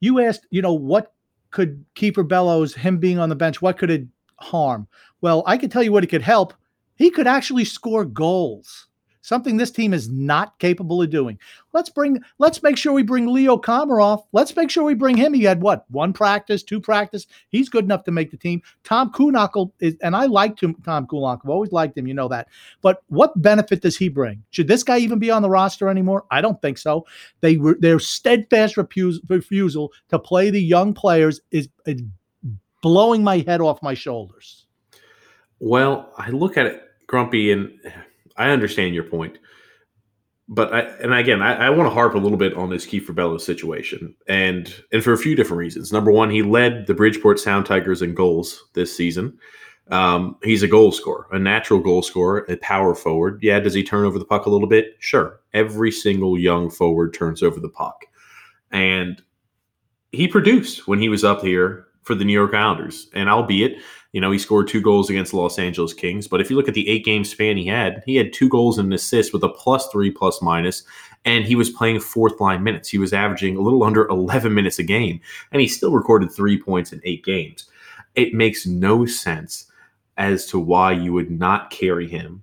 You 0.00 0.18
asked, 0.18 0.48
you 0.50 0.62
know, 0.62 0.72
what 0.72 1.12
could 1.52 1.84
Kiefer 1.94 2.26
Bellows, 2.26 2.74
him 2.74 2.98
being 2.98 3.20
on 3.20 3.28
the 3.28 3.36
bench, 3.36 3.62
what 3.62 3.78
could 3.78 3.88
it 3.88 4.08
harm? 4.40 4.88
Well, 5.20 5.44
I 5.46 5.56
can 5.56 5.70
tell 5.70 5.84
you 5.84 5.92
what 5.92 6.02
it 6.02 6.08
could 6.08 6.22
help. 6.22 6.54
He 6.96 7.12
could 7.12 7.28
actually 7.28 7.64
score 7.64 8.04
goals. 8.04 8.88
Something 9.30 9.56
this 9.56 9.70
team 9.70 9.94
is 9.94 10.10
not 10.10 10.58
capable 10.58 11.00
of 11.00 11.08
doing. 11.08 11.38
Let's 11.72 11.88
bring, 11.88 12.20
let's 12.38 12.64
make 12.64 12.76
sure 12.76 12.92
we 12.92 13.04
bring 13.04 13.28
Leo 13.28 13.56
Komarov. 13.56 14.24
Let's 14.32 14.56
make 14.56 14.70
sure 14.70 14.82
we 14.82 14.94
bring 14.94 15.16
him. 15.16 15.32
He 15.32 15.44
had 15.44 15.62
what, 15.62 15.88
one 15.88 16.12
practice, 16.12 16.64
two 16.64 16.80
practice. 16.80 17.28
He's 17.48 17.68
good 17.68 17.84
enough 17.84 18.02
to 18.04 18.10
make 18.10 18.32
the 18.32 18.36
team. 18.36 18.60
Tom 18.82 19.12
Kuhnhackl 19.12 19.70
is, 19.78 19.96
and 20.02 20.16
I 20.16 20.26
liked 20.26 20.60
him, 20.60 20.74
Tom 20.84 21.06
Kuhnhackl. 21.06 21.44
I've 21.44 21.48
always 21.48 21.70
liked 21.70 21.96
him, 21.96 22.08
you 22.08 22.14
know 22.14 22.26
that. 22.26 22.48
But 22.82 23.04
what 23.06 23.40
benefit 23.40 23.82
does 23.82 23.96
he 23.96 24.08
bring? 24.08 24.42
Should 24.50 24.66
this 24.66 24.82
guy 24.82 24.98
even 24.98 25.20
be 25.20 25.30
on 25.30 25.42
the 25.42 25.48
roster 25.48 25.88
anymore? 25.88 26.24
I 26.32 26.40
don't 26.40 26.60
think 26.60 26.76
so. 26.76 27.06
They 27.40 27.56
were 27.56 27.76
their 27.78 28.00
steadfast 28.00 28.76
refusal, 28.76 29.22
refusal 29.28 29.92
to 30.08 30.18
play 30.18 30.50
the 30.50 30.60
young 30.60 30.92
players 30.92 31.40
is, 31.52 31.68
is 31.86 32.02
blowing 32.82 33.22
my 33.22 33.44
head 33.46 33.60
off 33.60 33.80
my 33.80 33.94
shoulders. 33.94 34.66
Well, 35.60 36.12
I 36.18 36.30
look 36.30 36.56
at 36.56 36.66
it, 36.66 36.82
Grumpy, 37.06 37.52
and 37.52 37.78
I 38.36 38.50
understand 38.50 38.94
your 38.94 39.04
point. 39.04 39.38
But 40.52 40.74
I, 40.74 40.80
and 40.80 41.14
again, 41.14 41.42
I, 41.42 41.66
I 41.66 41.70
want 41.70 41.88
to 41.88 41.94
harp 41.94 42.14
a 42.14 42.18
little 42.18 42.36
bit 42.36 42.54
on 42.54 42.70
this 42.70 42.84
Kiefer 42.84 43.14
Bellows 43.14 43.46
situation, 43.46 44.14
and 44.28 44.74
and 44.92 45.02
for 45.02 45.12
a 45.12 45.18
few 45.18 45.36
different 45.36 45.58
reasons. 45.58 45.92
Number 45.92 46.10
one, 46.10 46.28
he 46.28 46.42
led 46.42 46.88
the 46.88 46.94
Bridgeport 46.94 47.38
Sound 47.38 47.66
Tigers 47.66 48.02
in 48.02 48.14
goals 48.14 48.64
this 48.74 48.94
season. 48.94 49.38
Um, 49.92 50.36
he's 50.42 50.64
a 50.64 50.68
goal 50.68 50.90
scorer, 50.90 51.26
a 51.32 51.38
natural 51.38 51.80
goal 51.80 52.02
scorer, 52.02 52.46
a 52.48 52.56
power 52.56 52.94
forward. 52.96 53.40
Yeah, 53.42 53.60
does 53.60 53.74
he 53.74 53.84
turn 53.84 54.04
over 54.04 54.18
the 54.18 54.24
puck 54.24 54.46
a 54.46 54.50
little 54.50 54.68
bit? 54.68 54.96
Sure. 54.98 55.40
Every 55.52 55.90
single 55.92 56.38
young 56.38 56.68
forward 56.68 57.14
turns 57.14 57.42
over 57.42 57.60
the 57.60 57.68
puck, 57.68 58.06
and 58.72 59.22
he 60.10 60.26
produced 60.26 60.88
when 60.88 60.98
he 60.98 61.08
was 61.08 61.22
up 61.22 61.42
here 61.42 61.86
for 62.10 62.16
the 62.16 62.24
New 62.24 62.32
York 62.32 62.54
Islanders. 62.54 63.08
And 63.14 63.28
albeit, 63.28 63.78
you 64.10 64.20
know, 64.20 64.32
he 64.32 64.38
scored 64.40 64.66
two 64.66 64.80
goals 64.80 65.08
against 65.08 65.30
the 65.30 65.38
Los 65.38 65.60
Angeles 65.60 65.94
Kings. 65.94 66.26
But 66.26 66.40
if 66.40 66.50
you 66.50 66.56
look 66.56 66.66
at 66.66 66.74
the 66.74 66.88
eight 66.88 67.04
game 67.04 67.22
span 67.22 67.56
he 67.56 67.66
had, 67.66 68.02
he 68.04 68.16
had 68.16 68.32
two 68.32 68.48
goals 68.48 68.78
and 68.78 68.88
an 68.88 68.92
assist 68.92 69.32
with 69.32 69.44
a 69.44 69.48
plus 69.48 69.86
three 69.92 70.10
plus 70.10 70.42
minus, 70.42 70.82
and 71.24 71.44
he 71.44 71.54
was 71.54 71.70
playing 71.70 72.00
fourth 72.00 72.40
line 72.40 72.64
minutes. 72.64 72.88
He 72.88 72.98
was 72.98 73.12
averaging 73.12 73.56
a 73.56 73.60
little 73.60 73.84
under 73.84 74.08
11 74.08 74.52
minutes 74.52 74.80
a 74.80 74.82
game, 74.82 75.20
and 75.52 75.62
he 75.62 75.68
still 75.68 75.92
recorded 75.92 76.32
three 76.32 76.60
points 76.60 76.92
in 76.92 77.00
eight 77.04 77.24
games. 77.24 77.66
It 78.16 78.34
makes 78.34 78.66
no 78.66 79.06
sense 79.06 79.66
as 80.16 80.46
to 80.46 80.58
why 80.58 80.90
you 80.90 81.12
would 81.12 81.30
not 81.30 81.70
carry 81.70 82.08
him 82.08 82.42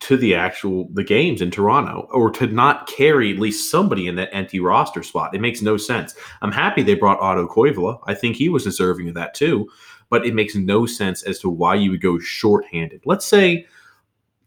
to 0.00 0.16
the 0.16 0.34
actual 0.34 0.88
the 0.92 1.04
games 1.04 1.40
in 1.40 1.50
Toronto 1.50 2.08
or 2.12 2.30
to 2.30 2.46
not 2.46 2.88
carry 2.88 3.32
at 3.32 3.38
least 3.38 3.70
somebody 3.70 4.06
in 4.06 4.16
that 4.16 4.30
empty 4.32 4.60
roster 4.60 5.02
spot. 5.02 5.34
It 5.34 5.40
makes 5.40 5.62
no 5.62 5.76
sense. 5.76 6.14
I'm 6.42 6.52
happy 6.52 6.82
they 6.82 6.94
brought 6.94 7.20
Otto 7.20 7.46
Koivula. 7.46 8.00
I 8.06 8.14
think 8.14 8.36
he 8.36 8.48
was 8.48 8.64
deserving 8.64 9.08
of 9.08 9.14
that 9.14 9.34
too, 9.34 9.68
but 10.10 10.26
it 10.26 10.34
makes 10.34 10.54
no 10.54 10.86
sense 10.86 11.22
as 11.22 11.38
to 11.40 11.50
why 11.50 11.74
you 11.74 11.90
would 11.90 12.02
go 12.02 12.18
shorthanded. 12.18 13.02
Let's 13.04 13.26
say 13.26 13.66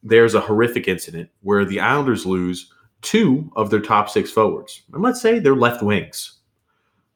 there's 0.04 0.36
a 0.36 0.42
horrific 0.42 0.88
incident 0.88 1.30
where 1.42 1.66
the 1.66 1.80
Islanders 1.80 2.26
lose 2.26 2.72
two 3.02 3.52
of 3.56 3.70
their 3.70 3.82
top 3.82 4.10
six 4.10 4.32
forwards. 4.32 4.84
And 4.94 5.02
let's 5.02 5.22
say 5.22 5.40
they're 5.40 5.56
left 5.56 5.84
wings 5.84 6.39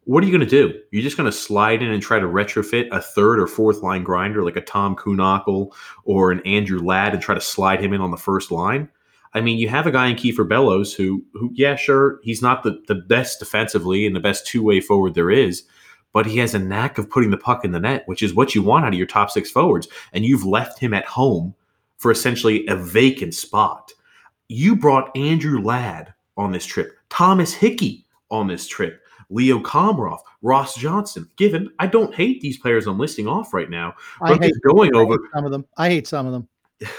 what 0.06 0.24
are 0.24 0.28
you 0.28 0.38
going 0.38 0.48
to 0.48 0.68
do? 0.68 0.78
You're 0.92 1.04
just 1.04 1.18
going 1.18 1.32
to 1.32 1.38
slide 1.38 1.82
in 1.82 1.92
and 1.92 2.02
try 2.02 2.20
to 2.20 2.26
retrofit 2.26 2.90
a 2.92 3.02
third 3.02 3.40
or 3.40 3.48
fourth 3.48 3.82
line 3.82 4.04
grinder 4.04 4.44
like 4.44 4.56
a 4.56 4.62
Tom 4.62 4.96
Kuhnhackl 4.96 5.74
or 6.04 6.32
an 6.32 6.42
Andrew 6.42 6.80
Ladd 6.80 7.14
and 7.14 7.22
try 7.22 7.36
to 7.36 7.42
slide 7.42 7.82
him 7.82 7.94
in 7.94 8.02
on 8.02 8.12
the 8.12 8.18
first 8.18 8.52
line? 8.52 8.90
I 9.34 9.42
mean, 9.42 9.58
you 9.58 9.68
have 9.70 9.88
a 9.88 9.92
guy 9.92 10.08
in 10.08 10.16
Kiefer 10.16 10.48
Bellows 10.48 10.94
who, 10.94 11.24
who, 11.34 11.50
yeah, 11.54 11.76
sure, 11.76 12.20
he's 12.22 12.42
not 12.42 12.64
the, 12.64 12.84
the 12.88 12.96
best 12.96 13.40
defensively 13.40 14.06
and 14.06 14.16
the 14.16 14.20
best 14.20 14.46
two 14.46 14.62
way 14.62 14.80
forward 14.80 15.16
there 15.16 15.32
is, 15.32 15.64
but 16.12 16.28
he 16.28 16.38
has 16.38 16.54
a 16.54 16.60
knack 16.60 16.98
of 16.98 17.10
putting 17.10 17.32
the 17.32 17.38
puck 17.38 17.66
in 17.66 17.72
the 17.72 17.80
net, 17.80 18.04
which 18.06 18.22
is 18.22 18.36
what 18.36 18.54
you 18.54 18.62
want 18.62 18.86
out 18.86 18.94
of 18.94 18.98
your 18.98 19.08
top 19.08 19.32
six 19.32 19.50
forwards. 19.50 19.88
And 20.12 20.24
you've 20.24 20.46
left 20.46 20.80
him 20.80 20.94
at 20.94 21.06
home 21.06 21.56
for 21.98 22.12
essentially 22.12 22.68
a 22.68 22.76
vacant 22.76 23.34
spot. 23.34 23.92
You 24.50 24.76
brought 24.76 25.16
Andrew 25.18 25.62
Ladd 25.62 26.14
on 26.38 26.52
this 26.52 26.66
trip, 26.66 26.98
Thomas 27.10 27.54
Hickey 27.54 28.06
on 28.30 28.48
this 28.48 28.68
trip. 28.68 29.03
Leo 29.34 29.60
Komarov, 29.60 30.20
Ross 30.42 30.76
Johnston. 30.76 31.28
Given 31.36 31.70
I 31.80 31.88
don't 31.88 32.14
hate 32.14 32.42
these 32.42 32.58
players 32.58 32.88
I'm 32.88 33.00
listing 33.00 33.28
off 33.28 33.54
right 33.54 33.70
now, 33.70 33.96
I 34.22 34.36
hate 34.36 34.54
going 34.66 34.96
over 34.96 35.18
some 35.34 35.46
of 35.46 35.52
them. 35.52 35.66
I 35.78 35.90
hate 35.90 36.08
some 36.08 36.28
of 36.28 36.34
them. 36.34 36.48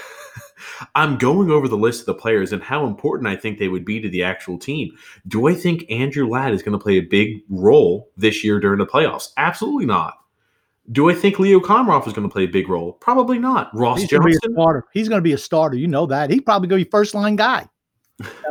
I'm 0.95 1.17
going 1.17 1.51
over 1.51 1.67
the 1.67 1.77
list 1.77 2.01
of 2.01 2.05
the 2.07 2.15
players 2.15 2.51
and 2.51 2.61
how 2.61 2.85
important 2.85 3.27
I 3.27 3.35
think 3.35 3.57
they 3.57 3.67
would 3.67 3.85
be 3.85 4.01
to 4.01 4.09
the 4.09 4.23
actual 4.23 4.57
team. 4.57 4.95
Do 5.27 5.47
I 5.47 5.53
think 5.53 5.89
Andrew 5.89 6.27
Ladd 6.27 6.53
is 6.53 6.63
going 6.63 6.77
to 6.77 6.83
play 6.83 6.97
a 6.97 7.01
big 7.01 7.41
role 7.49 8.09
this 8.17 8.43
year 8.43 8.59
during 8.59 8.79
the 8.79 8.85
playoffs? 8.85 9.29
Absolutely 9.37 9.85
not. 9.85 10.15
Do 10.91 11.09
I 11.09 11.15
think 11.15 11.39
Leo 11.39 11.59
Komarov 11.59 12.05
is 12.07 12.13
going 12.13 12.27
to 12.27 12.31
play 12.31 12.43
a 12.43 12.47
big 12.47 12.69
role? 12.69 12.93
Probably 12.93 13.39
not. 13.39 13.73
Ross 13.73 14.01
He's 14.01 14.09
Johnston. 14.09 14.53
Going 14.55 14.81
He's 14.93 15.09
going 15.09 15.19
to 15.19 15.23
be 15.23 15.33
a 15.33 15.37
starter. 15.37 15.77
You 15.77 15.87
know 15.87 16.05
that. 16.07 16.29
He's 16.29 16.41
probably 16.41 16.67
going 16.67 16.79
to 16.79 16.85
be 16.85 16.91
first 16.91 17.15
line 17.15 17.35
guy. 17.35 17.67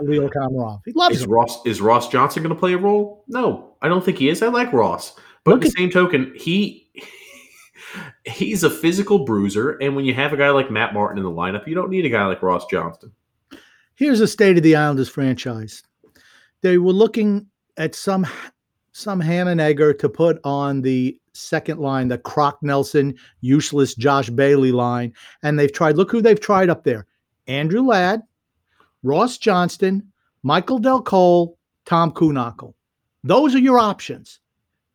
Leo 0.02 0.28
Komarov. 0.28 0.82
He 0.84 0.92
loves 0.92 1.16
is 1.16 1.22
him. 1.22 1.30
Ross 1.30 1.64
is 1.64 1.80
Ross 1.80 2.08
Johnston 2.08 2.42
going 2.42 2.54
to 2.54 2.58
play 2.58 2.74
a 2.74 2.78
role? 2.78 3.24
No, 3.28 3.76
I 3.82 3.88
don't 3.88 4.04
think 4.04 4.18
he 4.18 4.28
is. 4.28 4.42
I 4.42 4.48
like 4.48 4.72
Ross, 4.72 5.14
but 5.44 5.52
Look 5.52 5.64
at 5.64 5.72
the 5.72 5.78
same 5.78 5.90
token, 5.90 6.32
he 6.36 6.90
he's 8.24 8.64
a 8.64 8.70
physical 8.70 9.24
bruiser, 9.24 9.72
and 9.72 9.96
when 9.96 10.04
you 10.04 10.14
have 10.14 10.32
a 10.32 10.36
guy 10.36 10.50
like 10.50 10.70
Matt 10.70 10.94
Martin 10.94 11.18
in 11.18 11.24
the 11.24 11.30
lineup, 11.30 11.66
you 11.66 11.74
don't 11.74 11.90
need 11.90 12.04
a 12.04 12.10
guy 12.10 12.26
like 12.26 12.42
Ross 12.42 12.66
Johnston. 12.66 13.12
Here's 13.96 14.18
the 14.18 14.26
state 14.26 14.56
of 14.56 14.62
the 14.62 14.76
Islanders 14.76 15.08
franchise. 15.08 15.82
They 16.62 16.78
were 16.78 16.92
looking 16.92 17.46
at 17.76 17.94
some 17.94 18.26
some 18.92 19.20
ham 19.20 19.48
and 19.48 19.60
egger 19.60 19.92
to 19.92 20.08
put 20.08 20.40
on 20.44 20.80
the 20.80 21.18
second 21.32 21.80
line, 21.80 22.08
the 22.08 22.18
Brock 22.18 22.58
Nelson, 22.62 23.14
useless 23.40 23.94
Josh 23.94 24.30
Bailey 24.30 24.72
line, 24.72 25.12
and 25.42 25.58
they've 25.58 25.72
tried. 25.72 25.96
Look 25.96 26.10
who 26.10 26.20
they've 26.20 26.40
tried 26.40 26.70
up 26.70 26.84
there: 26.84 27.06
Andrew 27.46 27.82
Ladd, 27.82 28.22
Ross 29.04 29.38
Johnston, 29.38 30.02
Michael 30.42 30.78
Dal 30.78 31.02
Colle, 31.02 31.56
Tom 31.84 32.10
Kuhnhackl. 32.10 32.74
Those 33.22 33.54
are 33.54 33.60
your 33.60 33.78
options. 33.78 34.40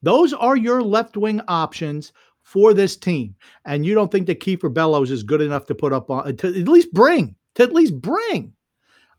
Those 0.01 0.34
are 0.34 0.58
your 0.58 0.82
left 0.82 1.16
wing 1.16 1.42
options 1.48 2.12
for 2.42 2.74
this 2.74 2.98
team. 2.98 3.36
And 3.66 3.86
you 3.86 3.94
don't 3.94 4.12
think 4.12 4.25
that 4.28 4.39
Kiefer 4.39 4.74
Bellows 4.74 5.12
is 5.12 5.22
good 5.22 5.42
enough 5.42 5.68
to 5.68 5.75
put 5.75 5.94
up 5.94 6.10
on 6.10 6.36
to 6.38 6.48
at 6.48 6.68
least 6.68 6.92
bring, 6.92 7.36
to 7.56 7.63
at 7.63 7.74
least 7.74 8.01
bring. 8.01 8.51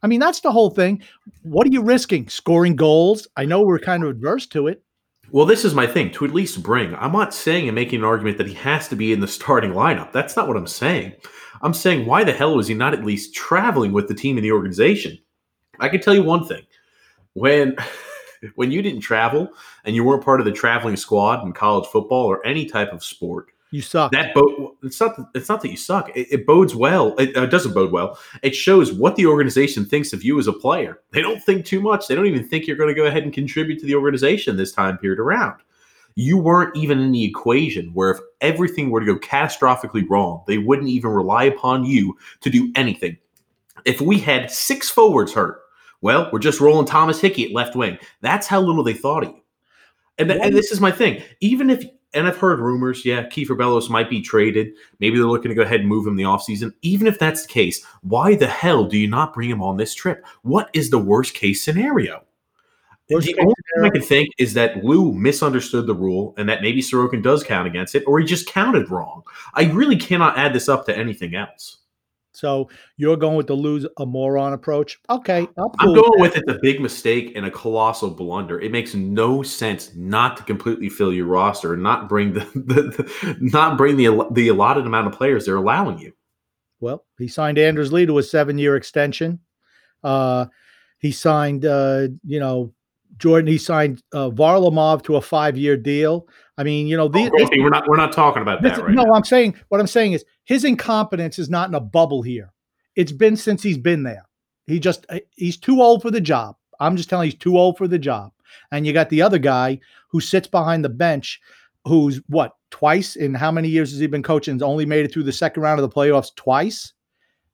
I 0.02 0.08
mean, 0.08 0.18
that's 0.18 0.40
the 0.40 0.50
whole 0.50 0.70
thing. 0.70 1.02
What 1.42 1.66
are 1.66 1.70
you 1.70 1.82
risking? 1.82 2.28
Scoring 2.28 2.74
goals? 2.74 3.28
I 3.36 3.44
know 3.44 3.62
we're 3.62 3.78
kind 3.78 4.02
of 4.02 4.10
adverse 4.10 4.46
to 4.48 4.66
it. 4.66 4.82
Well, 5.30 5.46
this 5.46 5.64
is 5.64 5.74
my 5.74 5.86
thing 5.86 6.10
to 6.12 6.24
at 6.24 6.34
least 6.34 6.62
bring. 6.62 6.96
I'm 6.96 7.12
not 7.12 7.32
saying 7.32 7.68
and 7.68 7.74
making 7.76 8.00
an 8.00 8.04
argument 8.04 8.38
that 8.38 8.48
he 8.48 8.54
has 8.54 8.88
to 8.88 8.96
be 8.96 9.12
in 9.12 9.20
the 9.20 9.28
starting 9.28 9.70
lineup. 9.70 10.10
That's 10.10 10.34
not 10.34 10.48
what 10.48 10.56
I'm 10.56 10.66
saying. 10.66 11.12
I'm 11.62 11.74
saying, 11.74 12.06
why 12.06 12.24
the 12.24 12.32
hell 12.32 12.56
was 12.56 12.68
he 12.68 12.74
not 12.74 12.94
at 12.94 13.04
least 13.04 13.34
traveling 13.34 13.92
with 13.92 14.08
the 14.08 14.14
team 14.14 14.38
in 14.38 14.42
the 14.42 14.52
organization? 14.52 15.18
I 15.78 15.88
can 15.88 16.00
tell 16.00 16.14
you 16.14 16.22
one 16.22 16.46
thing: 16.46 16.62
when 17.34 17.76
when 18.54 18.70
you 18.70 18.82
didn't 18.82 19.00
travel 19.00 19.48
and 19.84 19.94
you 19.94 20.04
weren't 20.04 20.24
part 20.24 20.40
of 20.40 20.46
the 20.46 20.52
traveling 20.52 20.96
squad 20.96 21.44
in 21.44 21.52
college 21.52 21.88
football 21.88 22.26
or 22.26 22.44
any 22.46 22.66
type 22.66 22.92
of 22.92 23.04
sport, 23.04 23.48
you 23.70 23.82
suck. 23.82 24.10
That 24.12 24.34
bo- 24.34 24.76
it's 24.82 25.00
not. 25.00 25.16
It's 25.34 25.48
not 25.48 25.60
that 25.62 25.70
you 25.70 25.76
suck. 25.76 26.10
It, 26.16 26.26
it 26.30 26.46
bodes 26.46 26.74
well. 26.74 27.14
It 27.18 27.36
uh, 27.36 27.46
doesn't 27.46 27.74
bode 27.74 27.92
well. 27.92 28.18
It 28.42 28.54
shows 28.54 28.92
what 28.92 29.16
the 29.16 29.26
organization 29.26 29.84
thinks 29.84 30.12
of 30.12 30.24
you 30.24 30.38
as 30.38 30.48
a 30.48 30.52
player. 30.52 31.00
They 31.12 31.22
don't 31.22 31.42
think 31.42 31.64
too 31.64 31.80
much. 31.80 32.08
They 32.08 32.14
don't 32.14 32.26
even 32.26 32.46
think 32.48 32.66
you're 32.66 32.76
going 32.76 32.88
to 32.88 33.00
go 33.00 33.06
ahead 33.06 33.22
and 33.22 33.32
contribute 33.32 33.78
to 33.80 33.86
the 33.86 33.94
organization 33.94 34.56
this 34.56 34.72
time 34.72 34.98
period 34.98 35.20
around 35.20 35.60
you 36.14 36.38
weren't 36.38 36.76
even 36.76 37.00
in 37.00 37.12
the 37.12 37.24
equation 37.24 37.90
where 37.94 38.10
if 38.10 38.18
everything 38.40 38.90
were 38.90 39.00
to 39.00 39.06
go 39.06 39.18
catastrophically 39.18 40.08
wrong, 40.08 40.42
they 40.46 40.58
wouldn't 40.58 40.88
even 40.88 41.10
rely 41.10 41.44
upon 41.44 41.84
you 41.84 42.16
to 42.40 42.50
do 42.50 42.72
anything. 42.74 43.16
If 43.84 44.00
we 44.00 44.18
had 44.18 44.50
six 44.50 44.90
forwards 44.90 45.32
hurt, 45.32 45.62
well, 46.02 46.28
we're 46.32 46.38
just 46.38 46.60
rolling 46.60 46.86
Thomas 46.86 47.20
Hickey 47.20 47.46
at 47.46 47.52
left 47.52 47.76
wing. 47.76 47.98
That's 48.20 48.46
how 48.46 48.60
little 48.60 48.82
they 48.82 48.94
thought 48.94 49.24
of 49.24 49.30
you. 49.30 49.42
And, 50.18 50.30
and 50.30 50.54
this 50.54 50.70
is 50.70 50.80
my 50.80 50.90
thing. 50.90 51.22
Even 51.40 51.70
if, 51.70 51.84
and 52.12 52.26
I've 52.26 52.36
heard 52.36 52.58
rumors, 52.58 53.04
yeah, 53.04 53.26
Kiefer 53.26 53.56
Bellows 53.56 53.88
might 53.88 54.10
be 54.10 54.20
traded. 54.20 54.72
Maybe 54.98 55.16
they're 55.16 55.26
looking 55.26 55.50
to 55.50 55.54
go 55.54 55.62
ahead 55.62 55.80
and 55.80 55.88
move 55.88 56.06
him 56.06 56.14
in 56.14 56.16
the 56.16 56.24
offseason. 56.24 56.72
Even 56.82 57.06
if 57.06 57.18
that's 57.18 57.42
the 57.42 57.52
case, 57.52 57.84
why 58.02 58.34
the 58.34 58.46
hell 58.46 58.84
do 58.84 58.98
you 58.98 59.08
not 59.08 59.32
bring 59.32 59.48
him 59.48 59.62
on 59.62 59.76
this 59.76 59.94
trip? 59.94 60.24
What 60.42 60.68
is 60.72 60.90
the 60.90 60.98
worst 60.98 61.34
case 61.34 61.62
scenario? 61.62 62.24
The 63.18 63.36
only 63.40 63.54
thing 63.74 63.84
I 63.84 63.90
can 63.90 64.02
think 64.02 64.28
is 64.38 64.54
that 64.54 64.84
Lou 64.84 65.12
misunderstood 65.12 65.86
the 65.86 65.94
rule 65.94 66.34
and 66.38 66.48
that 66.48 66.62
maybe 66.62 66.80
Sorokin 66.80 67.22
does 67.22 67.42
count 67.42 67.66
against 67.66 67.94
it, 67.94 68.04
or 68.06 68.20
he 68.20 68.24
just 68.24 68.46
counted 68.46 68.90
wrong. 68.90 69.22
I 69.54 69.64
really 69.64 69.96
cannot 69.96 70.38
add 70.38 70.52
this 70.52 70.68
up 70.68 70.86
to 70.86 70.96
anything 70.96 71.34
else. 71.34 71.78
So 72.32 72.70
you're 72.96 73.16
going 73.16 73.36
with 73.36 73.48
the 73.48 73.54
Lou's 73.54 73.86
a 73.98 74.06
moron 74.06 74.52
approach? 74.52 74.98
Okay, 75.10 75.46
cool 75.56 75.74
I'm 75.80 75.94
going 75.94 76.20
with, 76.20 76.34
with 76.34 76.36
it's 76.36 76.52
a 76.52 76.58
big 76.62 76.80
mistake 76.80 77.32
and 77.34 77.44
a 77.44 77.50
colossal 77.50 78.10
blunder. 78.10 78.60
It 78.60 78.70
makes 78.70 78.94
no 78.94 79.42
sense 79.42 79.94
not 79.96 80.36
to 80.36 80.44
completely 80.44 80.88
fill 80.88 81.12
your 81.12 81.26
roster 81.26 81.74
and 81.74 81.82
not 81.82 82.08
bring 82.08 82.32
the, 82.32 82.40
the, 82.54 82.82
the 82.82 83.36
not 83.40 83.76
bring 83.76 83.96
the 83.96 84.26
the 84.30 84.48
allotted 84.48 84.86
amount 84.86 85.08
of 85.08 85.12
players 85.12 85.44
they're 85.44 85.56
allowing 85.56 85.98
you. 85.98 86.12
Well, 86.78 87.04
he 87.18 87.28
signed 87.28 87.58
Anders 87.58 87.92
Lee 87.92 88.06
to 88.06 88.18
a 88.18 88.22
seven 88.22 88.56
year 88.56 88.76
extension. 88.76 89.40
Uh, 90.02 90.46
he 90.98 91.12
signed, 91.12 91.64
uh, 91.64 92.08
you 92.24 92.40
know, 92.40 92.72
Jordan, 93.18 93.48
he 93.48 93.58
signed 93.58 94.02
uh, 94.12 94.30
Varlamov 94.30 95.02
to 95.04 95.16
a 95.16 95.20
five-year 95.20 95.76
deal. 95.76 96.26
I 96.56 96.64
mean, 96.64 96.86
you 96.86 96.96
know, 96.96 97.08
the, 97.08 97.30
oh, 97.32 97.62
we're 97.62 97.70
not 97.70 97.88
we're 97.88 97.96
not 97.96 98.12
talking 98.12 98.42
about 98.42 98.62
that 98.62 98.78
right 98.78 98.94
No, 98.94 99.04
now. 99.04 99.14
I'm 99.14 99.24
saying 99.24 99.54
what 99.68 99.80
I'm 99.80 99.86
saying 99.86 100.12
is 100.12 100.24
his 100.44 100.64
incompetence 100.64 101.38
is 101.38 101.48
not 101.48 101.68
in 101.68 101.74
a 101.74 101.80
bubble 101.80 102.22
here. 102.22 102.52
It's 102.96 103.12
been 103.12 103.36
since 103.36 103.62
he's 103.62 103.78
been 103.78 104.02
there. 104.02 104.26
He 104.66 104.78
just 104.78 105.06
uh, 105.08 105.20
he's 105.36 105.56
too 105.56 105.80
old 105.80 106.02
for 106.02 106.10
the 106.10 106.20
job. 106.20 106.56
I'm 106.78 106.96
just 106.96 107.08
telling 107.08 107.26
you, 107.26 107.32
he's 107.32 107.40
too 107.40 107.58
old 107.58 107.78
for 107.78 107.88
the 107.88 107.98
job. 107.98 108.32
And 108.72 108.86
you 108.86 108.92
got 108.92 109.10
the 109.10 109.22
other 109.22 109.38
guy 109.38 109.80
who 110.10 110.20
sits 110.20 110.48
behind 110.48 110.84
the 110.84 110.88
bench, 110.88 111.40
who's 111.84 112.20
what 112.26 112.52
twice 112.70 113.16
in 113.16 113.34
how 113.34 113.50
many 113.50 113.68
years 113.68 113.90
has 113.92 114.00
he 114.00 114.06
been 114.06 114.22
coaching? 114.22 114.54
He's 114.54 114.62
Only 114.62 114.86
made 114.86 115.04
it 115.04 115.12
through 115.12 115.24
the 115.24 115.32
second 115.32 115.62
round 115.62 115.80
of 115.80 115.88
the 115.88 115.94
playoffs 115.94 116.34
twice, 116.34 116.92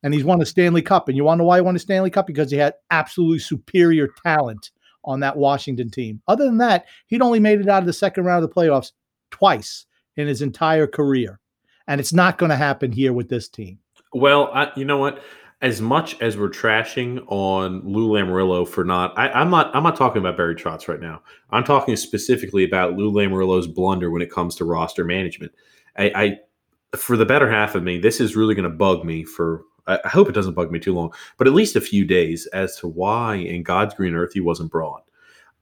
and 0.03 0.15
he's 0.15 0.25
won 0.25 0.43
a 0.43 0.47
Stanley 0.47 0.83
Cup. 0.83 1.09
And 1.09 1.17
you 1.17 1.25
want 1.25 1.39
to 1.39 1.43
know 1.43 1.49
why 1.49 1.59
he 1.59 1.63
won 1.63 1.77
a 1.77 1.79
Stanley 1.79 2.11
Cup? 2.11 2.27
Because 2.27 2.51
he 2.51 2.57
had 2.57 2.75
absolutely 2.91 3.39
superior 3.39 4.09
talent 4.25 4.71
on 5.07 5.21
that 5.21 5.37
Washington 5.37 5.91
team. 5.91 6.21
Other 6.29 6.45
than 6.45 6.59
that, 6.59 6.87
he'd 7.07 7.23
only 7.23 7.41
made 7.41 7.61
it 7.61 7.69
out 7.69 7.83
of 7.83 7.87
the 7.87 7.93
second 7.93 8.25
round 8.25 8.43
of 8.43 8.51
the 8.51 8.55
playoffs 8.55 8.93
twice 9.31 9.87
in 10.17 10.27
his 10.27 10.43
entire 10.43 10.87
career. 10.87 11.39
And 11.87 12.01
it's 12.01 12.13
not 12.13 12.39
going 12.39 12.51
to 12.51 12.57
happen 12.57 12.91
here 12.91 13.13
with 13.13 13.29
this 13.29 13.49
team. 13.49 13.79
Well, 14.13 14.51
I, 14.53 14.73
you 14.77 14.85
know 14.85 14.99
what? 14.99 15.23
As 15.63 15.81
much 15.81 16.21
as 16.21 16.37
we're 16.37 16.51
trashing 16.51 17.25
on 17.29 17.81
Lou 17.85 18.11
Lamoriello 18.11 18.69
for 18.69 18.85
not, 18.85 19.17
I, 19.19 19.41
am 19.41 19.51
not, 19.51 19.75
I'm 19.75 19.83
not 19.83 19.97
talking 19.97 20.21
about 20.21 20.37
Barry 20.37 20.55
Trotz 20.55 20.89
right 20.89 21.01
now. 21.01 21.23
I'm 21.51 21.65
talking 21.65 21.97
specifically 21.97 22.65
about 22.65 22.95
Lou 22.95 23.11
Lamoriello's 23.11 23.67
blunder 23.67 24.11
when 24.11 24.21
it 24.21 24.31
comes 24.31 24.55
to 24.57 24.65
roster 24.65 25.05
management. 25.05 25.53
I, 25.97 26.13
I 26.15 26.97
for 26.97 27.17
the 27.17 27.25
better 27.25 27.51
half 27.51 27.75
of 27.75 27.83
me, 27.83 27.99
this 27.99 28.21
is 28.21 28.37
really 28.37 28.55
going 28.55 28.71
to 28.71 28.77
bug 28.77 29.05
me 29.05 29.25
for. 29.25 29.63
I 29.87 30.09
hope 30.09 30.29
it 30.29 30.33
doesn't 30.35 30.55
bug 30.55 30.73
me 30.73 30.79
too 30.79 30.95
long, 30.95 31.13
but 31.39 31.47
at 31.47 31.55
least 31.55 31.77
a 31.77 31.81
few 31.81 32.05
days 32.05 32.47
as 32.47 32.77
to 32.79 32.89
why 32.89 33.37
in 33.37 33.63
God's 33.63 33.95
green 33.95 34.15
earth 34.15 34.33
he 34.33 34.41
wasn't 34.41 34.71
brought 34.71 35.07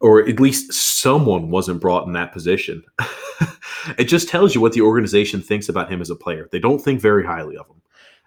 or 0.01 0.21
at 0.29 0.41
least 0.41 0.73
someone 0.73 1.49
wasn't 1.51 1.81
brought 1.81 2.07
in 2.07 2.13
that 2.13 2.33
position. 2.33 2.85
it 3.99 4.05
just 4.05 4.29
tells 4.29 4.55
you 4.55 4.61
what 4.61 4.73
the 4.73 4.81
organization 4.83 5.41
thinks 5.41 5.69
about 5.69 5.91
him 5.91 6.03
as 6.03 6.11
a 6.11 6.15
player. 6.15 6.47
They 6.53 6.59
don't 6.59 6.79
think 6.79 7.01
very 7.01 7.25
highly 7.25 7.57
of 7.57 7.67
him. 7.67 7.81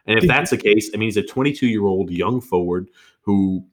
And 0.08 0.18
if 0.18 0.26
that's 0.26 0.50
the 0.52 0.58
case, 0.58 0.90
I 0.94 0.98
mean, 0.98 1.08
he's 1.08 1.18
a 1.18 1.22
22 1.22 1.68
year 1.68 1.86
old 1.86 2.10
young 2.10 2.42
forward 2.42 2.88
who 3.22 3.64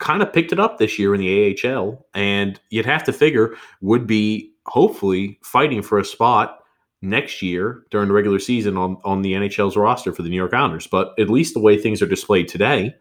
kind 0.00 0.22
of 0.22 0.32
picked 0.32 0.52
it 0.52 0.58
up 0.58 0.78
this 0.78 0.98
year 0.98 1.14
in 1.14 1.20
the 1.20 1.56
AHL, 1.64 2.04
and 2.14 2.58
you'd 2.70 2.86
have 2.86 3.04
to 3.04 3.12
figure 3.12 3.54
would 3.80 4.06
be 4.06 4.52
hopefully 4.66 5.38
fighting 5.42 5.82
for 5.82 5.98
a 5.98 6.04
spot 6.04 6.64
next 7.08 7.42
year 7.42 7.84
during 7.90 8.08
the 8.08 8.14
regular 8.14 8.38
season 8.38 8.76
on, 8.76 8.98
on 9.04 9.22
the 9.22 9.32
NHL's 9.32 9.76
roster 9.76 10.12
for 10.12 10.22
the 10.22 10.28
New 10.28 10.36
York 10.36 10.54
Islanders. 10.54 10.86
But 10.86 11.14
at 11.18 11.30
least 11.30 11.54
the 11.54 11.60
way 11.60 11.78
things 11.78 12.02
are 12.02 12.06
displayed 12.06 12.48
today, 12.48 12.94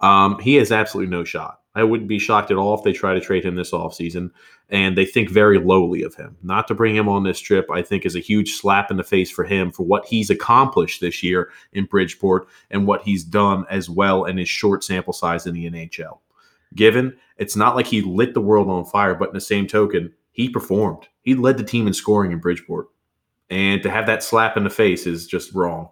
um, 0.00 0.38
he 0.38 0.54
has 0.56 0.72
absolutely 0.72 1.10
no 1.10 1.24
shot. 1.24 1.60
I 1.74 1.84
wouldn't 1.84 2.08
be 2.08 2.18
shocked 2.18 2.50
at 2.50 2.56
all 2.56 2.76
if 2.76 2.82
they 2.82 2.92
try 2.92 3.14
to 3.14 3.20
trade 3.20 3.44
him 3.44 3.54
this 3.54 3.70
offseason. 3.70 4.30
And 4.68 4.98
they 4.98 5.04
think 5.06 5.30
very 5.30 5.58
lowly 5.58 6.02
of 6.02 6.14
him. 6.14 6.36
Not 6.42 6.68
to 6.68 6.74
bring 6.74 6.94
him 6.94 7.08
on 7.08 7.22
this 7.22 7.40
trip, 7.40 7.70
I 7.70 7.82
think, 7.82 8.04
is 8.04 8.16
a 8.16 8.20
huge 8.20 8.52
slap 8.52 8.90
in 8.90 8.96
the 8.96 9.04
face 9.04 9.30
for 9.30 9.44
him 9.44 9.70
for 9.70 9.84
what 9.84 10.04
he's 10.04 10.28
accomplished 10.28 11.00
this 11.00 11.22
year 11.22 11.50
in 11.72 11.86
Bridgeport 11.86 12.48
and 12.70 12.86
what 12.86 13.02
he's 13.02 13.24
done 13.24 13.64
as 13.70 13.88
well 13.88 14.24
in 14.24 14.36
his 14.36 14.48
short 14.48 14.84
sample 14.84 15.12
size 15.12 15.46
in 15.46 15.54
the 15.54 15.70
NHL. 15.70 16.18
Given 16.74 17.16
it's 17.38 17.56
not 17.56 17.76
like 17.76 17.86
he 17.86 18.02
lit 18.02 18.34
the 18.34 18.40
world 18.40 18.68
on 18.68 18.84
fire, 18.84 19.14
but 19.14 19.28
in 19.28 19.34
the 19.34 19.40
same 19.40 19.66
token, 19.66 20.12
he 20.32 20.50
performed. 20.50 21.08
He 21.22 21.34
led 21.34 21.56
the 21.56 21.64
team 21.64 21.86
in 21.86 21.94
scoring 21.94 22.32
in 22.32 22.40
Bridgeport. 22.40 22.88
And 23.50 23.82
to 23.82 23.90
have 23.90 24.06
that 24.06 24.22
slap 24.22 24.56
in 24.56 24.64
the 24.64 24.70
face 24.70 25.06
is 25.06 25.26
just 25.26 25.54
wrong. 25.54 25.90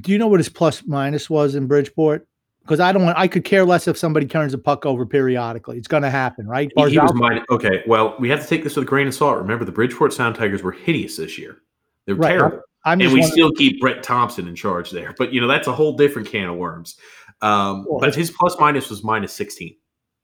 Do 0.00 0.10
you 0.10 0.18
know 0.18 0.28
what 0.28 0.40
his 0.40 0.48
plus 0.48 0.84
minus 0.86 1.28
was 1.28 1.54
in 1.54 1.66
Bridgeport? 1.66 2.26
because 2.62 2.80
I 2.80 2.92
don't 2.92 3.04
want. 3.04 3.18
I 3.18 3.28
could 3.28 3.44
care 3.44 3.64
less 3.64 3.88
if 3.88 3.96
somebody 3.96 4.26
turns 4.26 4.54
a 4.54 4.58
puck 4.58 4.86
over 4.86 5.04
periodically. 5.04 5.78
It's 5.78 5.88
going 5.88 6.02
to 6.02 6.10
happen, 6.10 6.46
right? 6.46 6.70
He, 6.76 6.90
he 6.90 6.98
was 6.98 7.14
mine. 7.14 7.44
Okay, 7.50 7.82
well, 7.86 8.16
we 8.18 8.28
have 8.28 8.40
to 8.40 8.46
take 8.46 8.62
this 8.64 8.76
with 8.76 8.84
a 8.84 8.88
grain 8.88 9.06
of 9.06 9.14
salt. 9.14 9.38
Remember, 9.38 9.64
the 9.64 9.72
Bridgeport 9.72 10.12
Sound 10.12 10.36
Tigers 10.36 10.62
were 10.62 10.72
hideous 10.72 11.16
this 11.16 11.38
year. 11.38 11.58
They're 12.06 12.14
right. 12.14 12.30
terrible, 12.30 12.60
I'm 12.84 13.00
and 13.00 13.12
we 13.12 13.20
wondering. 13.20 13.32
still 13.32 13.52
keep 13.52 13.80
Brent 13.80 14.02
Thompson 14.02 14.48
in 14.48 14.54
charge 14.54 14.90
there. 14.90 15.14
But 15.18 15.32
you 15.32 15.40
know, 15.40 15.48
that's 15.48 15.66
a 15.66 15.72
whole 15.72 15.96
different 15.96 16.28
can 16.28 16.48
of 16.48 16.56
worms. 16.56 16.96
Um, 17.40 17.86
but 17.98 18.14
his 18.14 18.30
plus 18.30 18.56
minus 18.58 18.90
was 18.90 19.02
minus 19.02 19.32
sixteen. 19.32 19.76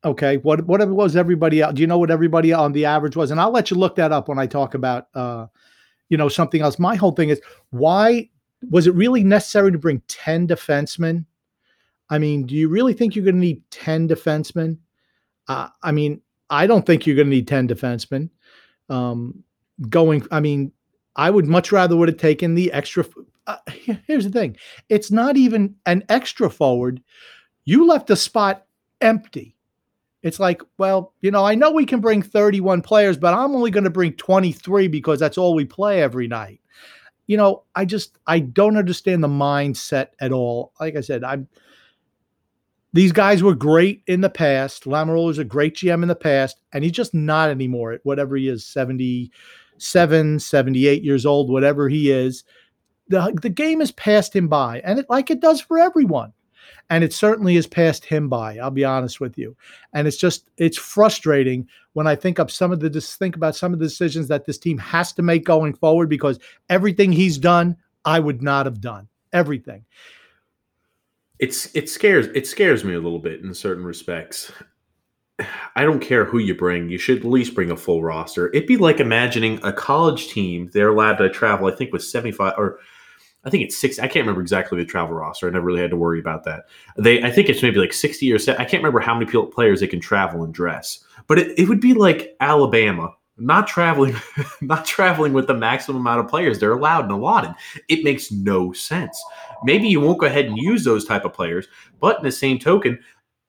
Okay, 0.04 0.36
what 0.38 0.64
what 0.66 0.86
was 0.88 1.16
everybody 1.16 1.60
else? 1.60 1.74
Do 1.74 1.80
you 1.80 1.88
know 1.88 1.98
what 1.98 2.10
everybody 2.10 2.52
on 2.52 2.72
the 2.72 2.84
average 2.84 3.16
was? 3.16 3.30
And 3.30 3.40
I'll 3.40 3.50
let 3.50 3.70
you 3.70 3.76
look 3.76 3.96
that 3.96 4.12
up 4.12 4.28
when 4.28 4.38
I 4.38 4.46
talk 4.46 4.74
about, 4.74 5.08
uh, 5.14 5.46
you 6.08 6.16
know, 6.16 6.28
something 6.28 6.62
else. 6.62 6.78
My 6.78 6.96
whole 6.96 7.12
thing 7.12 7.28
is 7.28 7.40
why 7.70 8.28
was 8.70 8.86
it 8.86 8.94
really 8.94 9.22
necessary 9.22 9.72
to 9.72 9.78
bring 9.78 10.02
ten 10.08 10.46
defensemen? 10.46 11.24
I 12.10 12.18
mean, 12.18 12.46
do 12.46 12.54
you 12.54 12.68
really 12.68 12.92
think 12.92 13.14
you're 13.14 13.24
going 13.24 13.36
to 13.36 13.40
need 13.40 13.62
10 13.70 14.08
defensemen? 14.08 14.78
Uh, 15.46 15.68
I 15.82 15.92
mean, 15.92 16.20
I 16.50 16.66
don't 16.66 16.86
think 16.86 17.06
you're 17.06 17.16
going 17.16 17.28
to 17.28 17.34
need 17.34 17.48
10 17.48 17.68
defensemen. 17.68 18.30
Um, 18.88 19.44
going, 19.88 20.26
I 20.30 20.40
mean, 20.40 20.72
I 21.16 21.30
would 21.30 21.46
much 21.46 21.72
rather 21.72 21.96
would 21.96 22.08
have 22.08 22.18
taken 22.18 22.54
the 22.54 22.72
extra. 22.72 23.04
Uh, 23.46 23.56
here's 24.06 24.24
the 24.24 24.30
thing 24.30 24.56
it's 24.88 25.10
not 25.10 25.36
even 25.36 25.74
an 25.86 26.04
extra 26.08 26.48
forward. 26.48 27.02
You 27.64 27.86
left 27.86 28.06
the 28.06 28.16
spot 28.16 28.66
empty. 29.00 29.56
It's 30.22 30.40
like, 30.40 30.62
well, 30.78 31.14
you 31.20 31.30
know, 31.30 31.44
I 31.44 31.54
know 31.54 31.70
we 31.70 31.86
can 31.86 32.00
bring 32.00 32.22
31 32.22 32.82
players, 32.82 33.16
but 33.16 33.34
I'm 33.34 33.54
only 33.54 33.70
going 33.70 33.84
to 33.84 33.90
bring 33.90 34.14
23 34.14 34.88
because 34.88 35.20
that's 35.20 35.38
all 35.38 35.54
we 35.54 35.64
play 35.64 36.02
every 36.02 36.26
night. 36.26 36.60
You 37.26 37.36
know, 37.36 37.64
I 37.74 37.84
just 37.84 38.18
I 38.26 38.40
don't 38.40 38.76
understand 38.76 39.22
the 39.22 39.28
mindset 39.28 40.08
at 40.20 40.32
all. 40.32 40.72
Like 40.80 40.96
I 40.96 41.02
said, 41.02 41.22
I'm 41.22 41.46
these 42.92 43.12
guys 43.12 43.42
were 43.42 43.54
great 43.54 44.02
in 44.06 44.22
the 44.22 44.30
past. 44.30 44.84
Lamoriello 44.84 45.26
was 45.26 45.38
a 45.38 45.44
great 45.44 45.76
GM 45.76 46.02
in 46.02 46.08
the 46.08 46.16
past, 46.16 46.56
and 46.72 46.82
he's 46.82 46.92
just 46.92 47.14
not 47.14 47.50
anymore 47.50 47.92
at 47.92 48.00
whatever 48.04 48.36
he 48.36 48.48
is 48.48 48.64
77, 48.66 50.40
78 50.40 51.02
years 51.02 51.26
old, 51.26 51.50
whatever 51.50 51.88
he 51.88 52.10
is. 52.10 52.44
The, 53.08 53.38
the 53.40 53.50
game 53.50 53.80
has 53.80 53.92
passed 53.92 54.34
him 54.34 54.48
by, 54.48 54.80
and 54.80 54.98
it, 54.98 55.06
like 55.08 55.30
it 55.30 55.40
does 55.40 55.60
for 55.60 55.78
everyone. 55.78 56.32
And 56.90 57.04
it 57.04 57.12
certainly 57.12 57.54
has 57.56 57.66
passed 57.66 58.04
him 58.04 58.28
by. 58.28 58.56
I'll 58.58 58.70
be 58.70 58.84
honest 58.84 59.20
with 59.20 59.36
you. 59.36 59.56
And 59.92 60.08
it's 60.08 60.16
just 60.16 60.48
it's 60.56 60.78
frustrating 60.78 61.68
when 61.92 62.06
I 62.06 62.14
think 62.14 62.38
of 62.38 62.50
some 62.50 62.72
of 62.72 62.80
the 62.80 62.88
just 62.88 63.18
think 63.18 63.36
about 63.36 63.56
some 63.56 63.72
of 63.72 63.78
the 63.78 63.86
decisions 63.86 64.28
that 64.28 64.46
this 64.46 64.58
team 64.58 64.78
has 64.78 65.12
to 65.14 65.22
make 65.22 65.44
going 65.44 65.74
forward 65.74 66.08
because 66.08 66.38
everything 66.68 67.12
he's 67.12 67.38
done, 67.38 67.76
I 68.04 68.20
would 68.20 68.42
not 68.42 68.66
have 68.66 68.80
done. 68.80 69.08
Everything 69.32 69.84
it's 71.38 71.74
it 71.74 71.88
scares 71.88 72.26
it 72.28 72.46
scares 72.46 72.84
me 72.84 72.94
a 72.94 73.00
little 73.00 73.18
bit 73.18 73.42
in 73.42 73.54
certain 73.54 73.84
respects. 73.84 74.52
I 75.76 75.84
don't 75.84 76.00
care 76.00 76.24
who 76.24 76.38
you 76.38 76.54
bring. 76.54 76.88
You 76.88 76.98
should 76.98 77.18
at 77.18 77.24
least 77.24 77.54
bring 77.54 77.70
a 77.70 77.76
full 77.76 78.02
roster. 78.02 78.48
It'd 78.48 78.66
be 78.66 78.76
like 78.76 78.98
imagining 78.98 79.60
a 79.62 79.72
college 79.72 80.28
team. 80.28 80.68
They're 80.72 80.88
allowed 80.88 81.18
to 81.18 81.30
travel. 81.30 81.68
I 81.68 81.76
think 81.76 81.92
with 81.92 82.02
seventy 82.02 82.32
five 82.32 82.54
or 82.56 82.80
I 83.44 83.50
think 83.50 83.64
it's 83.64 83.76
six. 83.76 83.98
I 83.98 84.08
can't 84.08 84.24
remember 84.24 84.40
exactly 84.40 84.78
the 84.78 84.84
travel 84.84 85.14
roster. 85.14 85.46
I 85.46 85.50
never 85.50 85.64
really 85.64 85.80
had 85.80 85.90
to 85.90 85.96
worry 85.96 86.20
about 86.20 86.44
that. 86.44 86.64
They, 86.96 87.22
I 87.22 87.30
think 87.30 87.48
it's 87.48 87.62
maybe 87.62 87.78
like 87.78 87.92
sixty 87.92 88.32
or 88.32 88.38
70, 88.38 88.62
I 88.62 88.68
can't 88.68 88.82
remember 88.82 89.00
how 89.00 89.18
many 89.18 89.30
players 89.50 89.80
they 89.80 89.86
can 89.86 90.00
travel 90.00 90.44
and 90.44 90.52
dress. 90.52 91.04
But 91.26 91.38
it, 91.38 91.58
it 91.58 91.68
would 91.68 91.80
be 91.80 91.94
like 91.94 92.36
Alabama 92.40 93.14
not 93.38 93.66
traveling 93.66 94.14
not 94.60 94.84
traveling 94.84 95.32
with 95.32 95.46
the 95.46 95.54
maximum 95.54 96.00
amount 96.00 96.20
of 96.20 96.28
players 96.28 96.58
they're 96.58 96.72
allowed 96.72 97.04
and 97.04 97.12
allotted 97.12 97.54
it 97.88 98.02
makes 98.02 98.32
no 98.32 98.72
sense 98.72 99.22
maybe 99.62 99.86
you 99.86 100.00
won't 100.00 100.18
go 100.18 100.26
ahead 100.26 100.46
and 100.46 100.58
use 100.58 100.84
those 100.84 101.04
type 101.04 101.24
of 101.24 101.32
players 101.32 101.68
but 102.00 102.18
in 102.18 102.24
the 102.24 102.32
same 102.32 102.58
token 102.58 102.98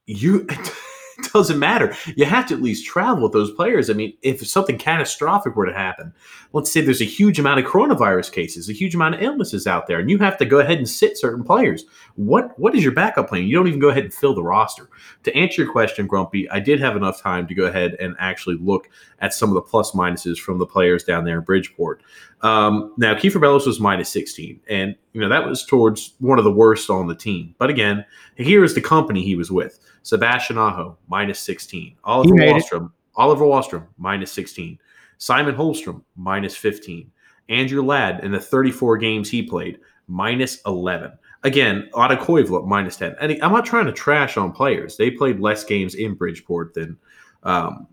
you 0.06 0.47
doesn't 1.34 1.60
matter. 1.60 1.95
You 2.15 2.25
have 2.25 2.47
to 2.47 2.55
at 2.55 2.62
least 2.62 2.86
travel 2.86 3.23
with 3.23 3.34
those 3.34 3.51
players. 3.51 3.89
I 3.89 3.93
mean, 3.93 4.13
if 4.21 4.45
something 4.47 4.77
catastrophic 4.77 5.55
were 5.55 5.65
to 5.65 5.73
happen, 5.73 6.13
let's 6.53 6.71
say 6.71 6.82
there's 6.82 7.01
a 7.01 7.05
huge 7.05 7.39
amount 7.39 7.60
of 7.60 7.65
coronavirus 7.65 8.32
cases, 8.32 8.69
a 8.69 8.73
huge 8.73 8.95
amount 8.95 9.15
of 9.15 9.21
illnesses 9.21 9.67
out 9.67 9.88
there, 9.88 9.99
and 9.99 10.10
you 10.10 10.17
have 10.19 10.38
to 10.38 10.45
go 10.45 10.60
ahead 10.60 10.77
and 10.77 10.89
sit 10.89 11.17
certain 11.17 11.43
players. 11.43 11.86
What 12.15 12.58
what 12.60 12.75
is 12.75 12.84
your 12.84 12.93
backup 12.93 13.29
plan? 13.29 13.43
You 13.43 13.55
don't 13.55 13.67
even 13.67 13.79
go 13.79 13.89
ahead 13.89 14.03
and 14.03 14.13
fill 14.13 14.34
the 14.34 14.43
roster. 14.43 14.89
To 15.23 15.36
answer 15.36 15.63
your 15.63 15.71
question, 15.71 16.08
Grumpy, 16.08 16.49
I 16.49 16.60
did 16.60 16.79
have 16.79 16.95
enough 16.95 17.21
time 17.21 17.47
to 17.47 17.55
go 17.55 17.65
ahead 17.65 17.95
and 17.99 18.15
actually 18.19 18.58
look 18.58 18.89
at 19.19 19.34
some 19.34 19.49
of 19.49 19.55
the 19.55 19.62
plus 19.62 19.91
minuses 19.91 20.38
from 20.38 20.58
the 20.58 20.65
players 20.65 21.03
down 21.03 21.25
there 21.25 21.39
in 21.39 21.43
Bridgeport. 21.43 22.01
Um, 22.41 22.93
now, 22.97 23.15
Kiefer 23.15 23.41
Bellows 23.41 23.67
was 23.67 23.80
minus 23.80 24.10
16, 24.10 24.62
and 24.69 24.95
you 25.13 25.19
know 25.19 25.30
that 25.30 25.45
was 25.45 25.65
towards 25.65 26.13
one 26.19 26.38
of 26.38 26.45
the 26.45 26.52
worst 26.52 26.89
on 26.89 27.08
the 27.08 27.15
team. 27.15 27.54
But 27.58 27.69
again, 27.69 28.06
here 28.36 28.63
is 28.63 28.75
the 28.75 28.82
company 28.82 29.23
he 29.23 29.36
was 29.36 29.52
with. 29.52 29.80
Sebastian 30.04 30.58
Aho, 30.58 30.97
minus 31.08 31.39
16. 31.39 31.97
Oliver 32.04 32.36
Wahlstrom, 32.36 32.86
it. 32.86 32.91
Oliver 33.15 33.45
Wahlstrom, 33.45 33.88
minus 33.97 34.32
16. 34.32 34.80
Simon 35.17 35.56
Holmstrom 35.56 36.02
minus 36.15 36.56
15. 36.56 37.12
Andrew 37.49 37.84
Ladd, 37.84 38.23
in 38.23 38.32
the 38.32 38.39
34 38.39 38.97
games 38.97 39.30
he 39.30 39.43
played, 39.43 39.80
minus 40.08 40.62
11. 40.65 41.12
Again, 41.43 41.89
Otto 41.93 42.15
Koivula, 42.15 42.65
minus 42.65 42.95
10. 42.97 43.15
And 43.19 43.32
I'm 43.41 43.52
not 43.52 43.65
trying 43.65 43.86
to 43.86 43.91
trash 43.91 44.38
on 44.38 44.52
players. 44.52 44.97
They 44.97 45.12
played 45.12 45.39
less 45.39 45.63
games 45.63 45.95
in 45.95 46.13
Bridgeport 46.15 46.73
than 46.73 46.97
um, 47.43 47.88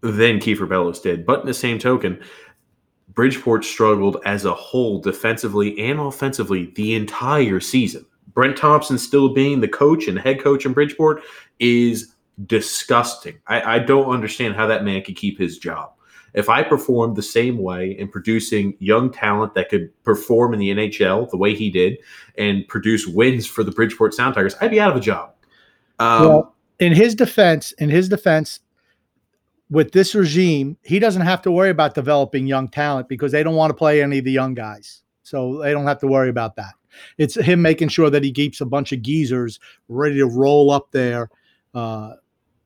than 0.00 0.38
Kiefer 0.38 0.68
Bellows 0.68 1.00
did. 1.00 1.24
But 1.24 1.40
in 1.40 1.46
the 1.46 1.54
same 1.54 1.78
token, 1.78 2.22
Bridgeport 3.14 3.64
struggled 3.64 4.18
as 4.24 4.44
a 4.44 4.54
whole 4.54 5.00
defensively 5.00 5.78
and 5.78 6.00
offensively 6.00 6.72
the 6.74 6.94
entire 6.94 7.60
season. 7.60 8.04
Brent 8.34 8.56
Thompson 8.56 8.98
still 8.98 9.28
being 9.28 9.60
the 9.60 9.68
coach 9.68 10.08
and 10.08 10.18
head 10.18 10.42
coach 10.42 10.66
in 10.66 10.72
Bridgeport 10.72 11.22
is 11.60 12.14
disgusting. 12.46 13.38
I, 13.46 13.76
I 13.76 13.78
don't 13.78 14.10
understand 14.10 14.56
how 14.56 14.66
that 14.66 14.84
man 14.84 15.02
could 15.02 15.16
keep 15.16 15.38
his 15.38 15.58
job. 15.58 15.92
If 16.34 16.48
I 16.48 16.64
performed 16.64 17.14
the 17.14 17.22
same 17.22 17.58
way 17.58 17.92
in 17.92 18.08
producing 18.08 18.76
young 18.80 19.12
talent 19.12 19.54
that 19.54 19.68
could 19.68 19.90
perform 20.02 20.52
in 20.52 20.58
the 20.58 20.70
NHL 20.70 21.30
the 21.30 21.36
way 21.36 21.54
he 21.54 21.70
did 21.70 21.98
and 22.36 22.66
produce 22.66 23.06
wins 23.06 23.46
for 23.46 23.62
the 23.62 23.70
Bridgeport 23.70 24.14
Sound 24.14 24.34
Tigers, 24.34 24.56
I'd 24.60 24.72
be 24.72 24.80
out 24.80 24.90
of 24.90 24.96
a 24.96 25.00
job. 25.00 25.32
Um, 26.00 26.26
well, 26.26 26.54
in 26.80 26.92
his 26.92 27.14
defense, 27.14 27.70
in 27.72 27.88
his 27.88 28.08
defense, 28.08 28.58
with 29.74 29.90
this 29.90 30.14
regime, 30.14 30.76
he 30.82 31.00
doesn't 31.00 31.22
have 31.22 31.42
to 31.42 31.50
worry 31.50 31.70
about 31.70 31.94
developing 31.94 32.46
young 32.46 32.68
talent 32.68 33.08
because 33.08 33.32
they 33.32 33.42
don't 33.42 33.56
want 33.56 33.70
to 33.70 33.74
play 33.74 34.00
any 34.00 34.18
of 34.18 34.24
the 34.24 34.30
young 34.30 34.54
guys. 34.54 35.02
So 35.24 35.58
they 35.58 35.72
don't 35.72 35.86
have 35.86 35.98
to 35.98 36.06
worry 36.06 36.28
about 36.28 36.54
that. 36.56 36.74
It's 37.18 37.34
him 37.34 37.60
making 37.60 37.88
sure 37.88 38.08
that 38.08 38.22
he 38.22 38.30
keeps 38.30 38.60
a 38.60 38.66
bunch 38.66 38.92
of 38.92 39.02
geezers 39.02 39.58
ready 39.88 40.18
to 40.18 40.26
roll 40.26 40.70
up 40.70 40.92
there, 40.92 41.28
uh, 41.74 42.12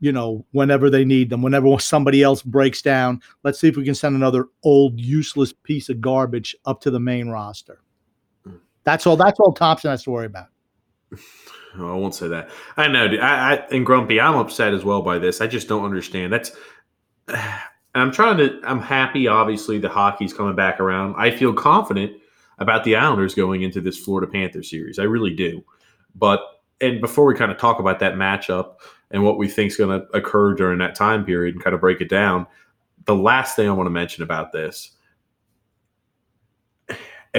you 0.01 0.13
know, 0.13 0.45
whenever 0.53 0.91
they 0.91 1.07
need 1.07 1.31
them, 1.31 1.41
whenever 1.41 1.79
somebody 1.79 2.23
else 2.23 2.43
breaks 2.43 2.83
down. 2.83 3.23
Let's 3.43 3.59
see 3.59 3.69
if 3.69 3.77
we 3.77 3.85
can 3.85 3.95
send 3.95 4.15
another 4.15 4.45
old, 4.63 5.01
useless 5.01 5.55
piece 5.55 5.89
of 5.89 6.03
garbage 6.03 6.55
up 6.67 6.83
to 6.83 6.91
the 6.91 7.01
main 7.01 7.29
roster. 7.29 7.81
That's 8.85 9.07
all. 9.07 9.17
That's 9.17 9.41
all 9.41 9.53
Thompson 9.53 9.91
has 9.91 10.03
to 10.05 10.11
worry 10.11 10.27
about. 10.27 10.49
Oh, 11.77 11.93
I 11.93 11.97
won't 11.97 12.15
say 12.15 12.29
that. 12.29 12.51
I 12.77 12.89
know. 12.89 13.05
I, 13.05 13.55
I 13.55 13.67
and 13.71 13.85
Grumpy, 13.85 14.21
I'm 14.21 14.37
upset 14.37 14.73
as 14.73 14.85
well 14.85 15.03
by 15.03 15.19
this. 15.19 15.41
I 15.41 15.47
just 15.47 15.69
don't 15.69 15.85
understand. 15.85 16.33
That's. 16.33 16.51
I'm 17.95 18.13
trying 18.13 18.39
to. 18.39 18.61
I'm 18.65 18.81
happy. 18.81 19.27
Obviously, 19.27 19.79
the 19.79 19.89
hockey's 19.89 20.33
coming 20.33 20.57
back 20.57 20.81
around. 20.81 21.15
I 21.17 21.31
feel 21.31 21.53
confident 21.53 22.13
about 22.59 22.85
the 22.85 22.97
Islanders 22.97 23.35
going 23.35 23.63
into 23.63 23.81
this 23.81 23.99
Florida 23.99 24.31
Panther 24.31 24.63
series. 24.63 24.99
I 24.99 25.05
really 25.05 25.35
do. 25.35 25.65
But 26.15 26.41
and 26.81 27.01
before 27.01 27.25
we 27.27 27.35
kind 27.35 27.51
of 27.51 27.59
talk 27.59 27.81
about 27.81 27.99
that 28.01 28.15
matchup 28.15 28.77
and 29.11 29.25
what 29.25 29.39
we 29.39 29.49
think 29.49 29.73
is 29.73 29.77
going 29.77 30.01
to 30.01 30.07
occur 30.17 30.55
during 30.55 30.79
that 30.79 30.95
time 30.95 31.25
period 31.25 31.55
and 31.55 31.65
kind 31.65 31.75
of 31.75 31.81
break 31.81 32.01
it 32.01 32.09
down, 32.09 32.47
the 33.07 33.15
last 33.15 33.57
thing 33.57 33.69
I 33.69 33.73
want 33.73 33.87
to 33.87 33.93
mention 33.93 34.23
about 34.23 34.53
this 34.53 34.93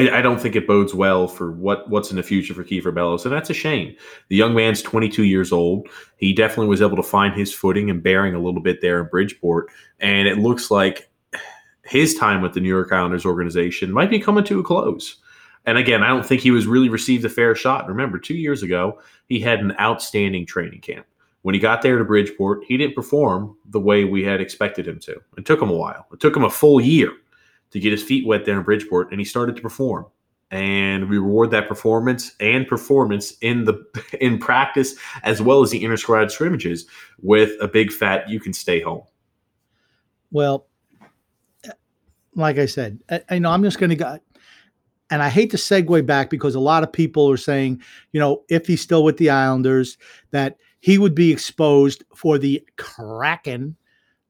I 0.07 0.21
don't 0.21 0.39
think 0.39 0.55
it 0.55 0.67
bodes 0.67 0.93
well 0.93 1.27
for 1.27 1.51
what 1.51 1.89
what's 1.89 2.12
in 2.12 2.17
the 2.17 2.23
future 2.23 2.53
for 2.53 2.63
Kiefer 2.63 2.93
Bellows, 2.93 3.25
and 3.25 3.33
that's 3.33 3.49
a 3.49 3.53
shame. 3.53 3.95
The 4.29 4.35
young 4.35 4.55
man's 4.55 4.81
22 4.81 5.23
years 5.23 5.51
old. 5.51 5.88
He 6.17 6.33
definitely 6.33 6.67
was 6.67 6.81
able 6.81 6.95
to 6.95 7.03
find 7.03 7.33
his 7.33 7.53
footing 7.53 7.89
and 7.89 8.01
bearing 8.01 8.35
a 8.35 8.39
little 8.39 8.62
bit 8.62 8.81
there 8.81 9.01
in 9.01 9.07
Bridgeport, 9.07 9.69
and 9.99 10.27
it 10.27 10.38
looks 10.38 10.71
like 10.71 11.09
his 11.83 12.15
time 12.15 12.41
with 12.41 12.53
the 12.53 12.59
New 12.59 12.69
York 12.69 12.91
Islanders 12.91 13.25
organization 13.25 13.91
might 13.91 14.09
be 14.09 14.19
coming 14.19 14.43
to 14.45 14.59
a 14.59 14.63
close. 14.63 15.17
And 15.65 15.77
again, 15.77 16.03
I 16.03 16.07
don't 16.07 16.25
think 16.25 16.41
he 16.41 16.51
was 16.51 16.67
really 16.67 16.89
received 16.89 17.25
a 17.25 17.29
fair 17.29 17.53
shot. 17.55 17.88
Remember, 17.88 18.17
two 18.17 18.35
years 18.35 18.63
ago, 18.63 18.99
he 19.27 19.39
had 19.39 19.59
an 19.59 19.75
outstanding 19.79 20.45
training 20.45 20.81
camp. 20.81 21.05
When 21.41 21.55
he 21.55 21.59
got 21.59 21.81
there 21.81 21.97
to 21.97 22.03
Bridgeport, 22.03 22.63
he 22.65 22.77
didn't 22.77 22.95
perform 22.95 23.55
the 23.65 23.79
way 23.79 24.05
we 24.05 24.23
had 24.23 24.41
expected 24.41 24.88
him 24.88 24.99
to. 24.99 25.19
It 25.38 25.45
took 25.45 25.62
him 25.62 25.69
a 25.69 25.75
while. 25.75 26.05
It 26.12 26.19
took 26.19 26.35
him 26.35 26.43
a 26.43 26.49
full 26.49 26.79
year 26.79 27.12
to 27.71 27.79
get 27.79 27.91
his 27.91 28.03
feet 28.03 28.25
wet 28.25 28.45
there 28.45 28.58
in 28.58 28.63
Bridgeport, 28.63 29.12
and 29.12 29.19
he 29.19 29.25
started 29.25 29.55
to 29.55 29.62
perform. 29.62 30.05
And 30.51 31.10
we 31.10 31.17
reward 31.17 31.51
that 31.51 31.67
performance 31.67 32.32
and 32.39 32.67
performance 32.67 33.34
in 33.41 33.65
the 33.65 33.86
in 34.21 34.39
practice 34.39 34.95
as 35.23 35.41
well 35.41 35.62
as 35.62 35.71
the 35.71 35.84
inter 35.84 35.97
squad 35.97 36.32
scrimmages 36.32 36.86
with 37.21 37.51
a 37.62 37.67
big 37.67 37.91
fat 37.91 38.29
"you 38.29 38.39
can 38.39 38.53
stay 38.53 38.82
home." 38.82 39.03
Well, 40.32 40.67
like 42.36 42.58
I 42.58 42.65
said, 42.65 42.99
I, 43.10 43.21
I 43.29 43.39
know 43.39 43.51
I'm 43.51 43.63
just 43.63 43.79
going 43.79 43.91
to 43.91 43.95
go, 43.95 44.19
and 45.10 45.21
I 45.21 45.29
hate 45.29 45.51
to 45.51 45.58
segue 45.58 46.05
back 46.05 46.29
because 46.29 46.55
a 46.55 46.60
lot 46.60 46.84
of 46.84 46.91
people 46.91 47.29
are 47.29 47.38
saying, 47.38 47.82
you 48.12 48.19
know, 48.19 48.43
if 48.49 48.67
he's 48.67 48.82
still 48.82 49.03
with 49.03 49.17
the 49.17 49.29
Islanders, 49.29 49.97
that 50.32 50.58
he 50.79 50.97
would 50.97 51.15
be 51.15 51.32
exposed 51.32 52.03
for 52.15 52.38
the 52.38 52.63
Kraken 52.77 53.75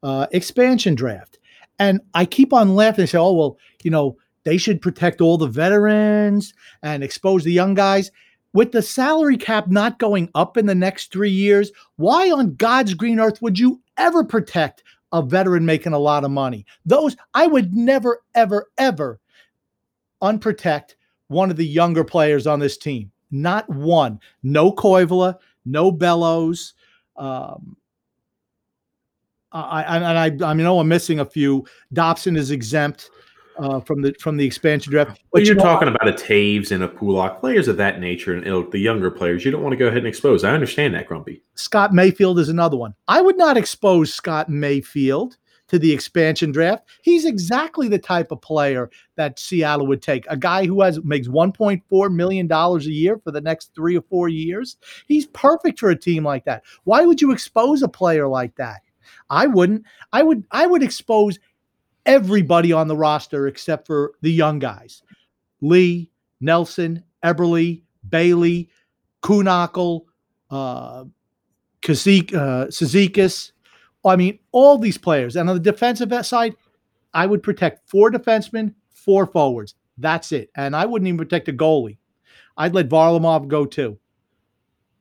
uh, 0.03 0.27
expansion 0.31 0.95
draft. 0.95 1.38
And 1.79 2.01
I 2.13 2.25
keep 2.25 2.53
on 2.53 2.75
laughing 2.75 3.03
and 3.03 3.09
say, 3.09 3.17
oh, 3.17 3.33
well, 3.33 3.57
you 3.83 3.89
know, 3.89 4.17
they 4.43 4.57
should 4.57 4.81
protect 4.81 5.21
all 5.21 5.37
the 5.37 5.47
veterans 5.47 6.53
and 6.83 7.03
expose 7.03 7.43
the 7.43 7.51
young 7.51 7.73
guys. 7.73 8.11
With 8.51 8.71
the 8.71 8.81
salary 8.81 9.37
cap 9.37 9.67
not 9.67 9.99
going 9.99 10.29
up 10.33 10.57
in 10.57 10.65
the 10.65 10.75
next 10.75 11.11
three 11.11 11.29
years, 11.29 11.71
why 11.97 12.31
on 12.31 12.55
God's 12.55 12.93
green 12.93 13.19
earth 13.19 13.41
would 13.41 13.59
you 13.59 13.81
ever 13.97 14.23
protect 14.23 14.83
a 15.11 15.21
veteran 15.21 15.65
making 15.65 15.93
a 15.93 15.99
lot 15.99 16.23
of 16.23 16.31
money? 16.31 16.65
Those, 16.85 17.15
I 17.33 17.47
would 17.47 17.73
never, 17.73 18.21
ever, 18.33 18.69
ever 18.77 19.19
unprotect 20.21 20.95
one 21.27 21.51
of 21.51 21.57
the 21.57 21.65
younger 21.65 22.03
players 22.03 22.47
on 22.47 22.59
this 22.59 22.77
team. 22.77 23.11
Not 23.31 23.69
one. 23.69 24.19
No 24.41 24.71
Koivula, 24.71 25.37
no 25.65 25.91
Bellows. 25.91 26.73
Um, 27.15 27.77
I, 29.51 29.97
and 29.97 30.43
I, 30.43 30.49
I 30.49 30.53
know 30.53 30.79
I'm 30.79 30.87
missing 30.87 31.19
a 31.19 31.25
few. 31.25 31.65
Dobson 31.91 32.35
is 32.35 32.51
exempt 32.51 33.09
uh, 33.59 33.79
from 33.81 34.01
the 34.01 34.13
from 34.19 34.37
the 34.37 34.45
expansion 34.45 34.91
draft. 34.91 35.21
But 35.31 35.45
you're 35.45 35.55
you 35.55 35.55
know, 35.55 35.63
talking 35.63 35.87
about 35.87 36.07
a 36.07 36.13
Toews 36.13 36.71
and 36.71 36.83
a 36.83 36.87
Pulock, 36.87 37.39
players 37.39 37.67
of 37.67 37.77
that 37.77 37.99
nature, 37.99 38.33
and 38.33 38.45
ilk, 38.47 38.71
the 38.71 38.79
younger 38.79 39.11
players. 39.11 39.43
You 39.43 39.51
don't 39.51 39.61
want 39.61 39.73
to 39.73 39.77
go 39.77 39.87
ahead 39.87 39.99
and 39.99 40.07
expose. 40.07 40.43
I 40.43 40.51
understand 40.51 40.93
that, 40.95 41.07
Grumpy. 41.07 41.43
Scott 41.55 41.93
Mayfield 41.93 42.39
is 42.39 42.49
another 42.49 42.77
one. 42.77 42.93
I 43.07 43.21
would 43.21 43.37
not 43.37 43.57
expose 43.57 44.13
Scott 44.13 44.49
Mayfield 44.49 45.37
to 45.67 45.77
the 45.77 45.91
expansion 45.91 46.51
draft. 46.51 46.87
He's 47.03 47.25
exactly 47.25 47.87
the 47.87 47.99
type 47.99 48.31
of 48.31 48.41
player 48.41 48.89
that 49.17 49.37
Seattle 49.37 49.85
would 49.87 50.01
take. 50.01 50.25
A 50.27 50.37
guy 50.37 50.65
who 50.65 50.81
has 50.81 51.03
makes 51.03 51.27
1.4 51.27 52.13
million 52.13 52.47
dollars 52.47 52.87
a 52.87 52.91
year 52.91 53.19
for 53.23 53.31
the 53.31 53.41
next 53.41 53.75
3 53.75 53.97
or 53.97 54.01
4 54.09 54.29
years. 54.29 54.77
He's 55.07 55.27
perfect 55.27 55.79
for 55.79 55.89
a 55.89 55.95
team 55.95 56.23
like 56.23 56.45
that. 56.45 56.63
Why 56.85 57.05
would 57.05 57.21
you 57.21 57.31
expose 57.31 57.83
a 57.83 57.87
player 57.87 58.27
like 58.27 58.55
that? 58.55 58.81
I 59.29 59.47
wouldn't. 59.47 59.85
I 60.13 60.23
would 60.23 60.43
I 60.51 60.67
would 60.67 60.83
expose 60.83 61.39
everybody 62.05 62.71
on 62.73 62.87
the 62.87 62.95
roster 62.95 63.47
except 63.47 63.87
for 63.87 64.13
the 64.21 64.31
young 64.31 64.59
guys. 64.59 65.03
Lee, 65.61 66.09
Nelson, 66.41 67.03
Eberle, 67.23 67.81
Bailey, 68.07 68.69
Kühnhackl, 69.21 70.05
uh, 70.49 71.05
uh, 72.33 72.65
I 74.05 74.15
mean, 74.15 74.39
all 74.51 74.77
these 74.77 74.97
players. 74.97 75.35
And 75.35 75.49
on 75.49 75.55
the 75.55 75.71
defensive 75.71 76.25
side, 76.25 76.55
I 77.13 77.25
would 77.25 77.43
protect 77.43 77.89
four 77.89 78.11
defensemen, 78.11 78.73
four 78.91 79.25
forwards. 79.25 79.75
That's 79.97 80.31
it. 80.31 80.49
And 80.55 80.75
I 80.75 80.85
wouldn't 80.85 81.07
even 81.07 81.17
protect 81.17 81.49
a 81.49 81.53
goalie. 81.53 81.97
I'd 82.57 82.73
let 82.73 82.89
Varlamov 82.89 83.47
go 83.47 83.65
too. 83.65 83.99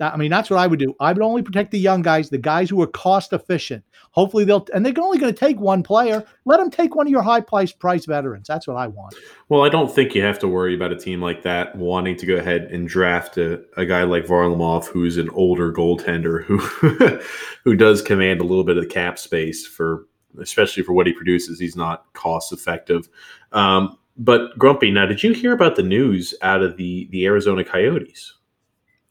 I 0.01 0.17
mean, 0.17 0.31
that's 0.31 0.49
what 0.49 0.59
I 0.59 0.67
would 0.67 0.79
do. 0.79 0.95
I 1.01 1.13
would 1.13 1.23
only 1.23 1.43
protect 1.43 1.73
the 1.73 1.79
young 1.79 2.03
guys, 2.03 2.31
the 2.31 2.39
guys 2.39 2.71
who 2.71 2.81
are 2.83 2.87
cost 2.87 3.33
efficient. 3.33 3.85
Hopefully, 4.13 4.45
they'll 4.45 4.67
and 4.73 4.85
they're 4.85 4.95
only 4.99 5.19
going 5.19 5.33
to 5.33 5.39
take 5.39 5.59
one 5.59 5.83
player. 5.83 6.25
Let 6.45 6.59
them 6.59 6.71
take 6.71 6.95
one 6.95 7.07
of 7.07 7.11
your 7.11 7.23
high 7.23 7.41
price 7.41 7.73
price 7.73 8.07
veterans. 8.07 8.47
That's 8.47 8.67
what 8.67 8.77
I 8.77 8.87
want. 8.87 9.15
Well, 9.49 9.65
I 9.65 9.69
don't 9.69 9.93
think 9.93 10.15
you 10.15 10.23
have 10.23 10.39
to 10.41 10.49
worry 10.49 10.75
about 10.75 10.93
a 10.93 10.97
team 10.97 11.21
like 11.21 11.43
that 11.43 11.75
wanting 11.77 12.17
to 12.17 12.27
go 12.27 12.37
ahead 12.37 12.63
and 12.65 12.89
draft 12.89 13.39
a, 13.39 13.63
a 13.77 13.85
guy 13.85 14.05
like 14.05 14.25
Varlamov, 14.25 14.87
who's 14.87 15.19
an 15.19 15.31
older 15.31 15.73
goaltender 15.73 16.45
who 16.45 16.59
who 17.65 17.77
does 17.77 18.01
command 18.01 18.41
a 18.41 18.45
little 18.45 18.65
bit 18.65 18.77
of 18.77 18.85
the 18.85 18.91
cap 18.91 19.19
space 19.19 19.67
for, 19.67 20.07
especially 20.41 20.83
for 20.83 20.93
what 20.93 21.07
he 21.07 21.13
produces. 21.13 21.59
He's 21.59 21.77
not 21.77 22.13
cost 22.13 22.53
effective. 22.53 23.09
Um, 23.53 23.99
but 24.17 24.59
Grumpy, 24.59 24.91
now 24.91 25.07
did 25.07 25.23
you 25.23 25.33
hear 25.33 25.53
about 25.53 25.77
the 25.77 25.83
news 25.83 26.35
out 26.43 26.63
of 26.63 26.77
the 26.77 27.09
the 27.11 27.27
Arizona 27.27 27.65
Coyotes? 27.65 28.35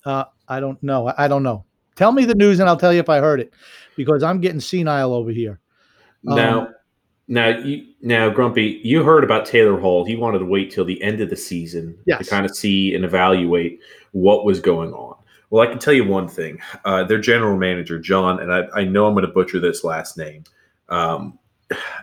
Uh, 0.08 0.24
I 0.48 0.62
don't 0.62 0.82
know. 0.82 1.14
I 1.18 1.28
don't 1.28 1.44
know. 1.44 1.66
Tell 1.96 2.14
me 2.14 2.24
the 2.24 2.34
news 2.34 2.62
and 2.62 2.70
I'll 2.70 2.78
tell 2.78 2.94
you 2.94 3.00
if 3.00 3.10
I 3.10 3.20
heard 3.20 3.42
it 3.42 3.54
because 3.98 4.24
I'm 4.24 4.40
getting 4.40 4.62
senile 4.62 5.14
over 5.14 5.32
here. 5.32 5.60
Now, 6.24 6.62
um, 6.62 6.74
now, 7.28 7.50
you, 7.50 7.86
now, 8.02 8.30
Grumpy, 8.30 8.80
you 8.86 9.04
heard 9.04 9.26
about 9.26 9.46
Taylor 9.46 9.78
Hall. 9.78 10.06
He 10.06 10.16
wanted 10.16 10.40
to 10.40 10.46
wait 10.46 10.72
till 10.72 10.86
the 10.86 11.02
end 11.04 11.20
of 11.20 11.30
the 11.30 11.36
season 11.36 11.98
yes. 12.06 12.20
to 12.20 12.30
kind 12.30 12.46
of 12.46 12.56
see 12.56 12.96
and 12.96 13.04
evaluate 13.04 13.82
what 14.12 14.46
was 14.46 14.62
going 14.62 14.94
on. 14.94 15.18
Well, 15.50 15.62
I 15.62 15.70
can 15.70 15.80
tell 15.80 15.94
you 15.94 16.06
one 16.06 16.30
thing. 16.30 16.60
Uh, 16.86 17.04
their 17.04 17.20
general 17.20 17.58
manager, 17.58 18.00
John, 18.00 18.40
and 18.40 18.54
I, 18.54 18.68
I 18.74 18.86
know 18.86 19.08
I'm 19.08 19.14
going 19.14 19.26
to 19.26 19.32
butcher 19.32 19.60
this 19.60 19.84
last 19.84 20.18
name. 20.18 20.46
Um, 20.88 21.38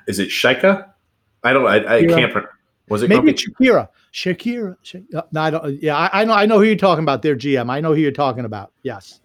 is 0.06 0.18
it 0.18 0.28
Shika? 0.28 0.90
I 1.42 1.52
don't. 1.54 1.66
I, 1.66 1.96
I 1.96 2.06
can't. 2.06 2.34
Was 2.88 3.02
it 3.02 3.08
maybe 3.08 3.32
Shakira? 3.32 3.88
Shakira. 4.14 4.76
Shakira. 4.84 5.14
Uh, 5.14 5.22
no, 5.32 5.40
I 5.40 5.50
don't. 5.50 5.82
Yeah, 5.82 5.96
I, 5.96 6.22
I, 6.22 6.24
know. 6.24 6.32
I 6.32 6.46
know 6.46 6.58
who 6.58 6.64
you're 6.64 6.76
talking 6.76 7.02
about. 7.02 7.22
Their 7.22 7.34
GM. 7.34 7.68
I 7.68 7.80
know 7.80 7.94
who 7.94 8.00
you're 8.00 8.12
talking 8.12 8.44
about. 8.44 8.72
Yes. 8.84 9.20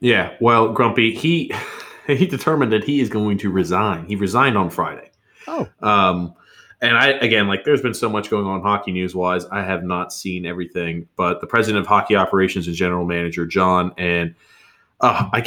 Yeah. 0.00 0.34
Well, 0.40 0.72
Grumpy, 0.72 1.14
he 1.14 1.52
he 2.06 2.26
determined 2.26 2.72
that 2.72 2.84
he 2.84 3.00
is 3.00 3.10
going 3.10 3.38
to 3.38 3.50
resign. 3.50 4.06
He 4.06 4.16
resigned 4.16 4.56
on 4.56 4.70
Friday. 4.70 5.10
Oh. 5.46 5.68
Um, 5.82 6.34
and 6.80 6.96
I 6.96 7.08
again, 7.08 7.48
like, 7.48 7.64
there's 7.64 7.82
been 7.82 7.94
so 7.94 8.08
much 8.08 8.30
going 8.30 8.46
on 8.46 8.62
hockey 8.62 8.92
news 8.92 9.14
wise. 9.14 9.44
I 9.46 9.62
have 9.62 9.84
not 9.84 10.10
seen 10.12 10.46
everything, 10.46 11.06
but 11.16 11.42
the 11.42 11.46
president 11.46 11.82
of 11.82 11.86
hockey 11.86 12.16
operations 12.16 12.66
and 12.66 12.74
general 12.74 13.04
manager 13.04 13.46
John 13.46 13.92
and 13.98 14.34
uh, 15.00 15.28
I 15.32 15.42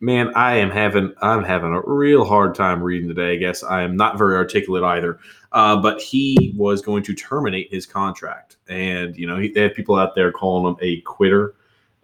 man, 0.00 0.32
I 0.34 0.56
am 0.56 0.70
having 0.70 1.12
I'm 1.22 1.44
having 1.44 1.72
a 1.72 1.80
real 1.82 2.24
hard 2.24 2.54
time 2.54 2.82
reading 2.82 3.08
today. 3.08 3.34
I 3.34 3.36
guess 3.36 3.62
I 3.62 3.82
am 3.82 3.96
not 3.96 4.18
very 4.18 4.36
articulate 4.36 4.84
either. 4.84 5.18
Uh, 5.52 5.76
but 5.76 6.00
he 6.00 6.52
was 6.56 6.82
going 6.82 7.02
to 7.04 7.14
terminate 7.14 7.70
his 7.70 7.86
contract, 7.86 8.56
and 8.68 9.16
you 9.16 9.26
know 9.26 9.38
he, 9.38 9.48
they 9.48 9.62
have 9.62 9.74
people 9.74 9.96
out 9.96 10.14
there 10.14 10.30
calling 10.32 10.70
him 10.70 10.76
a 10.82 11.00
quitter 11.02 11.54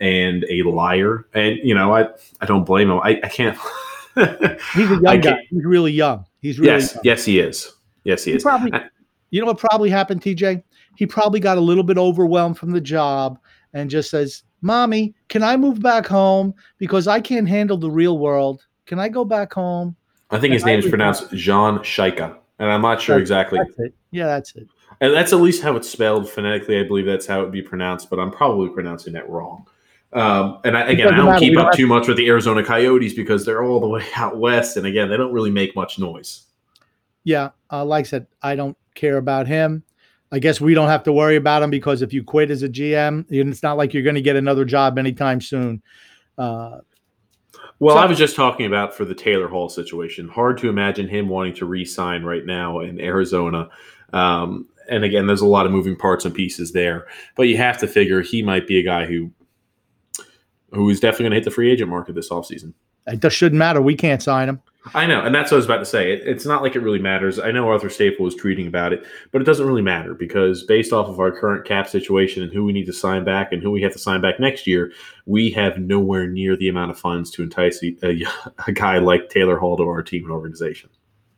and 0.00 0.44
a 0.48 0.62
liar, 0.62 1.26
and 1.34 1.58
you 1.62 1.74
know 1.74 1.94
I 1.94 2.08
I 2.40 2.46
don't 2.46 2.64
blame 2.64 2.90
him. 2.90 3.00
I, 3.00 3.20
I 3.22 3.28
can't. 3.28 3.58
He's 4.74 4.90
a 4.90 5.00
young 5.02 5.20
guy. 5.20 5.46
He's 5.50 5.64
really 5.64 5.92
young. 5.92 6.24
He's 6.40 6.58
really 6.58 6.72
yes, 6.72 6.94
young. 6.94 7.02
yes, 7.04 7.24
he 7.24 7.40
is. 7.40 7.72
Yes, 8.04 8.24
he, 8.24 8.30
he 8.32 8.36
is. 8.36 8.42
Probably, 8.42 8.72
I, 8.72 8.84
you 9.30 9.40
know 9.40 9.46
what 9.46 9.58
probably 9.58 9.90
happened, 9.90 10.22
TJ? 10.22 10.62
He 10.96 11.06
probably 11.06 11.40
got 11.40 11.56
a 11.56 11.60
little 11.60 11.84
bit 11.84 11.98
overwhelmed 11.98 12.58
from 12.58 12.70
the 12.70 12.80
job 12.80 13.38
and 13.72 13.88
just 13.88 14.10
says, 14.10 14.42
Mommy, 14.62 15.14
can 15.28 15.42
I 15.42 15.56
move 15.56 15.80
back 15.82 16.06
home 16.06 16.54
because 16.78 17.08
I 17.08 17.20
can't 17.20 17.48
handle 17.48 17.76
the 17.76 17.90
real 17.90 18.18
world? 18.18 18.64
Can 18.86 18.98
I 18.98 19.08
go 19.08 19.24
back 19.24 19.52
home? 19.52 19.96
I 20.30 20.38
think 20.38 20.54
his 20.54 20.62
And 20.62 20.70
I 20.70 20.74
name 20.74 20.84
is 20.84 20.88
pronounced 20.88 21.30
Jean 21.32 21.78
Shaika, 21.80 22.36
and 22.58 22.70
I'm 22.70 22.80
not 22.80 23.00
sure 23.02 23.16
That's- 23.16 23.22
exactly. 23.22 23.58
That's 23.58 23.78
it. 23.80 23.94
Yeah, 24.12 24.26
that's 24.26 24.54
it. 24.56 24.68
And 25.00 25.12
that's 25.12 25.32
at 25.32 25.40
least 25.40 25.62
how 25.62 25.74
it's 25.76 25.90
spelled 25.90 26.30
phonetically. 26.30 26.78
I 26.78 26.84
believe 26.84 27.06
that's 27.06 27.26
how 27.26 27.40
it 27.40 27.42
would 27.44 27.52
be 27.52 27.62
pronounced, 27.62 28.08
but 28.08 28.20
I'm 28.20 28.30
probably 28.30 28.68
pronouncing 28.68 29.12
that 29.14 29.28
wrong. 29.28 29.66
Um, 30.12 30.60
and 30.64 30.76
I, 30.76 30.82
again, 30.82 31.08
I 31.08 31.16
don't 31.16 31.26
matter. 31.26 31.38
keep 31.40 31.54
don't 31.54 31.66
up 31.66 31.72
too 31.72 31.86
much 31.86 32.06
with 32.06 32.18
the 32.18 32.28
Arizona 32.28 32.62
Coyotes 32.62 33.14
because 33.14 33.44
they're 33.44 33.64
all 33.64 33.80
the 33.80 33.88
way 33.88 34.04
out 34.16 34.36
west, 34.36 34.76
and 34.76 34.86
again, 34.86 35.08
they 35.10 35.16
don't 35.16 35.32
really 35.32 35.50
make 35.50 35.74
much 35.74 35.98
noise. 35.98 36.42
Yeah, 37.24 37.50
uh, 37.70 37.84
like 37.84 38.04
I 38.06 38.08
said, 38.08 38.26
I 38.42 38.54
don't 38.54 38.76
care 38.94 39.16
about 39.16 39.46
him. 39.46 39.82
I 40.32 40.38
guess 40.38 40.60
we 40.60 40.72
don't 40.72 40.88
have 40.88 41.02
to 41.04 41.12
worry 41.12 41.36
about 41.36 41.62
him 41.62 41.68
because 41.70 42.00
if 42.00 42.12
you 42.14 42.24
quit 42.24 42.50
as 42.50 42.62
a 42.62 42.68
GM, 42.68 43.26
it's 43.28 43.62
not 43.62 43.76
like 43.76 43.92
you're 43.92 44.02
going 44.02 44.14
to 44.16 44.22
get 44.22 44.34
another 44.34 44.64
job 44.64 44.98
anytime 44.98 45.40
soon. 45.40 45.82
Uh, 46.38 46.78
Well, 47.78 47.96
So- 47.96 48.00
I 48.02 48.06
was 48.06 48.16
just 48.18 48.34
talking 48.34 48.64
about 48.66 48.94
for 48.94 49.04
the 49.04 49.14
Taylor 49.14 49.48
Hall 49.48 49.68
situation. 49.68 50.28
Hard 50.28 50.56
to 50.58 50.68
imagine 50.68 51.06
him 51.08 51.28
wanting 51.28 51.54
to 51.54 51.66
re-sign 51.66 52.22
right 52.22 52.46
now 52.46 52.80
in 52.80 52.98
Arizona. 53.00 53.68
Um, 54.12 54.68
and 54.88 55.04
again, 55.04 55.26
there's 55.26 55.40
a 55.42 55.46
lot 55.46 55.66
of 55.66 55.72
moving 55.72 55.96
parts 55.96 56.24
and 56.24 56.34
pieces 56.34 56.72
there, 56.72 57.06
but 57.36 57.44
you 57.44 57.56
have 57.58 57.78
to 57.78 57.86
figure 57.86 58.20
he 58.22 58.42
might 58.42 58.66
be 58.66 58.78
a 58.78 58.82
guy 58.82 59.06
who 59.06 59.30
who 60.72 60.88
is 60.88 61.00
definitely 61.00 61.24
going 61.24 61.30
to 61.32 61.36
hit 61.36 61.44
the 61.44 61.50
free 61.50 61.70
agent 61.70 61.90
market 61.90 62.14
this 62.14 62.30
offseason. 62.30 62.72
It 63.06 63.20
just 63.20 63.36
shouldn't 63.36 63.58
matter. 63.58 63.80
We 63.80 63.94
can't 63.94 64.22
sign 64.22 64.48
him. 64.48 64.62
I 64.94 65.06
know, 65.06 65.20
and 65.24 65.32
that's 65.32 65.52
what 65.52 65.56
I 65.56 65.58
was 65.58 65.64
about 65.64 65.78
to 65.78 65.86
say. 65.86 66.12
It, 66.12 66.26
it's 66.26 66.44
not 66.44 66.60
like 66.60 66.74
it 66.74 66.80
really 66.80 66.98
matters. 66.98 67.38
I 67.38 67.52
know 67.52 67.68
Arthur 67.68 67.88
Staple 67.88 68.24
was 68.24 68.34
tweeting 68.34 68.66
about 68.66 68.92
it, 68.92 69.04
but 69.30 69.40
it 69.40 69.44
doesn't 69.44 69.66
really 69.66 69.82
matter 69.82 70.12
because 70.12 70.64
based 70.64 70.92
off 70.92 71.06
of 71.06 71.20
our 71.20 71.30
current 71.30 71.64
cap 71.64 71.88
situation 71.88 72.42
and 72.42 72.52
who 72.52 72.64
we 72.64 72.72
need 72.72 72.86
to 72.86 72.92
sign 72.92 73.24
back 73.24 73.52
and 73.52 73.62
who 73.62 73.70
we 73.70 73.80
have 73.82 73.92
to 73.92 73.98
sign 73.98 74.20
back 74.20 74.40
next 74.40 74.66
year, 74.66 74.92
we 75.24 75.50
have 75.50 75.78
nowhere 75.78 76.26
near 76.26 76.56
the 76.56 76.68
amount 76.68 76.90
of 76.90 76.98
funds 76.98 77.30
to 77.30 77.44
entice 77.44 77.80
a, 77.84 77.96
a, 78.02 78.24
a 78.66 78.72
guy 78.72 78.98
like 78.98 79.28
Taylor 79.28 79.56
Hall 79.56 79.76
to 79.76 79.84
our 79.84 80.02
team 80.02 80.24
and 80.24 80.32
organization. 80.32 80.90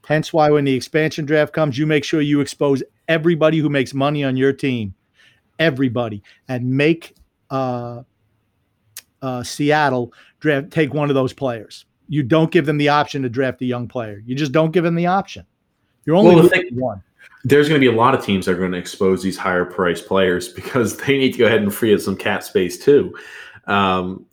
Hence 0.06 0.32
why 0.32 0.50
when 0.50 0.64
the 0.64 0.74
expansion 0.74 1.26
draft 1.26 1.52
comes, 1.52 1.76
you 1.76 1.86
make 1.86 2.04
sure 2.04 2.22
you 2.22 2.40
expose 2.40 2.82
everybody 3.08 3.58
who 3.58 3.68
makes 3.68 3.92
money 3.92 4.24
on 4.24 4.36
your 4.38 4.52
team, 4.54 4.94
everybody, 5.58 6.22
and 6.48 6.70
make 6.70 7.14
uh, 7.50 8.02
uh, 9.20 9.42
Seattle 9.42 10.12
draft 10.44 10.70
take 10.70 10.92
one 10.94 11.08
of 11.10 11.14
those 11.14 11.32
players. 11.32 11.86
You 12.08 12.22
don't 12.22 12.50
give 12.50 12.66
them 12.66 12.76
the 12.76 12.90
option 12.90 13.22
to 13.22 13.28
draft 13.30 13.62
a 13.62 13.64
young 13.64 13.88
player. 13.88 14.22
You 14.26 14.34
just 14.34 14.52
don't 14.52 14.70
give 14.72 14.84
them 14.84 14.94
the 14.94 15.06
option. 15.06 15.46
You're 16.04 16.16
only 16.16 16.34
Well, 16.36 16.48
thing- 16.48 16.68
one. 16.74 17.02
There's 17.46 17.68
going 17.68 17.78
to 17.80 17.90
be 17.90 17.94
a 17.94 17.98
lot 17.98 18.14
of 18.14 18.24
teams 18.24 18.46
that 18.46 18.52
are 18.52 18.58
going 18.58 18.72
to 18.72 18.78
expose 18.78 19.22
these 19.22 19.36
higher 19.36 19.64
priced 19.64 20.06
players 20.06 20.48
because 20.60 20.96
they 20.98 21.16
need 21.18 21.32
to 21.32 21.38
go 21.38 21.46
ahead 21.46 21.62
and 21.62 21.74
free 21.74 21.92
up 21.94 22.00
some 22.00 22.16
cap 22.16 22.42
space 22.42 22.78
too. 22.78 23.14
Um, 23.66 24.26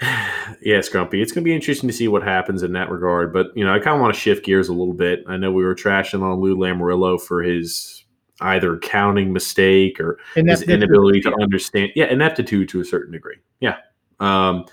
yes, 0.62 0.88
Grumpy. 0.88 1.20
It's 1.22 1.32
going 1.32 1.42
to 1.42 1.48
be 1.48 1.54
interesting 1.54 1.88
to 1.88 1.94
see 1.94 2.08
what 2.08 2.22
happens 2.22 2.62
in 2.62 2.72
that 2.72 2.90
regard. 2.90 3.32
But 3.32 3.48
you 3.56 3.64
know, 3.64 3.74
I 3.74 3.78
kind 3.78 3.94
of 3.96 4.00
want 4.00 4.14
to 4.14 4.20
shift 4.20 4.44
gears 4.44 4.68
a 4.68 4.72
little 4.72 4.94
bit. 4.94 5.24
I 5.28 5.36
know 5.36 5.52
we 5.52 5.64
were 5.64 5.74
trashing 5.74 6.22
on 6.22 6.40
Lou 6.40 6.56
Lamoriello 6.56 7.20
for 7.20 7.42
his 7.42 8.04
either 8.40 8.78
counting 8.78 9.32
mistake 9.32 10.00
or 10.00 10.18
And 10.36 10.48
his 10.48 10.62
inability 10.62 11.20
to 11.22 11.34
understand. 11.40 11.90
Yeah, 11.94 12.06
ineptitude 12.06 12.68
to 12.70 12.80
a 12.80 12.84
certain 12.84 13.12
degree. 13.12 13.36
Yeah. 13.60 13.76
Um, 14.22 14.66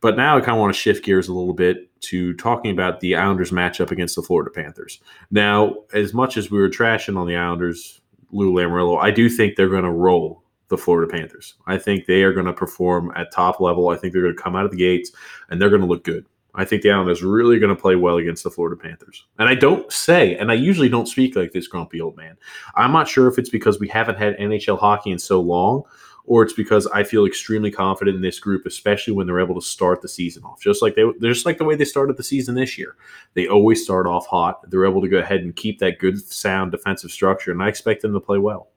but 0.00 0.16
now 0.16 0.36
I 0.36 0.40
kind 0.40 0.52
of 0.52 0.60
want 0.60 0.74
to 0.74 0.78
shift 0.78 1.04
gears 1.04 1.28
a 1.28 1.32
little 1.32 1.54
bit 1.54 1.88
to 2.02 2.34
talking 2.34 2.70
about 2.70 3.00
the 3.00 3.16
Islanders 3.16 3.50
matchup 3.50 3.90
against 3.90 4.16
the 4.16 4.22
Florida 4.22 4.50
Panthers. 4.50 5.00
Now, 5.30 5.76
as 5.94 6.12
much 6.12 6.36
as 6.36 6.50
we 6.50 6.58
were 6.58 6.68
trashing 6.68 7.16
on 7.16 7.26
the 7.26 7.36
Islanders, 7.36 8.00
Lou 8.30 8.52
Lamoriello, 8.52 9.00
I 9.00 9.10
do 9.10 9.30
think 9.30 9.56
they're 9.56 9.68
going 9.68 9.84
to 9.84 9.90
roll 9.90 10.42
the 10.68 10.76
Florida 10.76 11.10
Panthers. 11.10 11.54
I 11.66 11.78
think 11.78 12.06
they 12.06 12.22
are 12.22 12.32
going 12.32 12.46
to 12.46 12.52
perform 12.52 13.12
at 13.16 13.32
top 13.32 13.60
level. 13.60 13.88
I 13.88 13.96
think 13.96 14.12
they're 14.12 14.22
going 14.22 14.36
to 14.36 14.42
come 14.42 14.56
out 14.56 14.64
of 14.64 14.70
the 14.70 14.76
gates 14.76 15.10
and 15.48 15.60
they're 15.60 15.70
going 15.70 15.82
to 15.82 15.86
look 15.86 16.04
good. 16.04 16.26
I 16.54 16.64
think 16.64 16.82
the 16.82 16.90
Islanders 16.90 17.22
really 17.22 17.58
going 17.58 17.74
to 17.74 17.80
play 17.80 17.96
well 17.96 18.16
against 18.18 18.44
the 18.44 18.50
Florida 18.50 18.76
Panthers. 18.76 19.26
And 19.38 19.48
I 19.48 19.54
don't 19.54 19.90
say, 19.92 20.36
and 20.36 20.50
I 20.50 20.54
usually 20.54 20.88
don't 20.88 21.08
speak 21.08 21.34
like 21.34 21.52
this 21.52 21.66
grumpy 21.66 22.00
old 22.00 22.16
man. 22.16 22.36
I'm 22.76 22.92
not 22.92 23.08
sure 23.08 23.26
if 23.26 23.38
it's 23.38 23.50
because 23.50 23.80
we 23.80 23.88
haven't 23.88 24.18
had 24.18 24.36
NHL 24.36 24.78
hockey 24.78 25.10
in 25.10 25.18
so 25.18 25.40
long, 25.40 25.82
or 26.26 26.42
it's 26.42 26.52
because 26.52 26.86
I 26.86 27.04
feel 27.04 27.26
extremely 27.26 27.70
confident 27.70 28.16
in 28.16 28.22
this 28.22 28.38
group, 28.38 28.64
especially 28.66 29.12
when 29.12 29.26
they're 29.26 29.40
able 29.40 29.54
to 29.56 29.66
start 29.66 30.00
the 30.00 30.08
season 30.08 30.42
off. 30.44 30.60
Just 30.60 30.80
like 30.80 30.94
they, 30.94 31.04
just 31.20 31.44
like 31.44 31.58
the 31.58 31.64
way 31.64 31.76
they 31.76 31.84
started 31.84 32.16
the 32.16 32.22
season 32.22 32.54
this 32.54 32.78
year. 32.78 32.96
They 33.34 33.46
always 33.46 33.84
start 33.84 34.06
off 34.06 34.26
hot. 34.26 34.68
They're 34.70 34.86
able 34.86 35.02
to 35.02 35.08
go 35.08 35.18
ahead 35.18 35.40
and 35.40 35.54
keep 35.54 35.78
that 35.80 35.98
good, 35.98 36.18
sound 36.18 36.72
defensive 36.72 37.10
structure, 37.10 37.52
and 37.52 37.62
I 37.62 37.68
expect 37.68 38.02
them 38.02 38.14
to 38.14 38.20
play 38.20 38.38
well. 38.38 38.70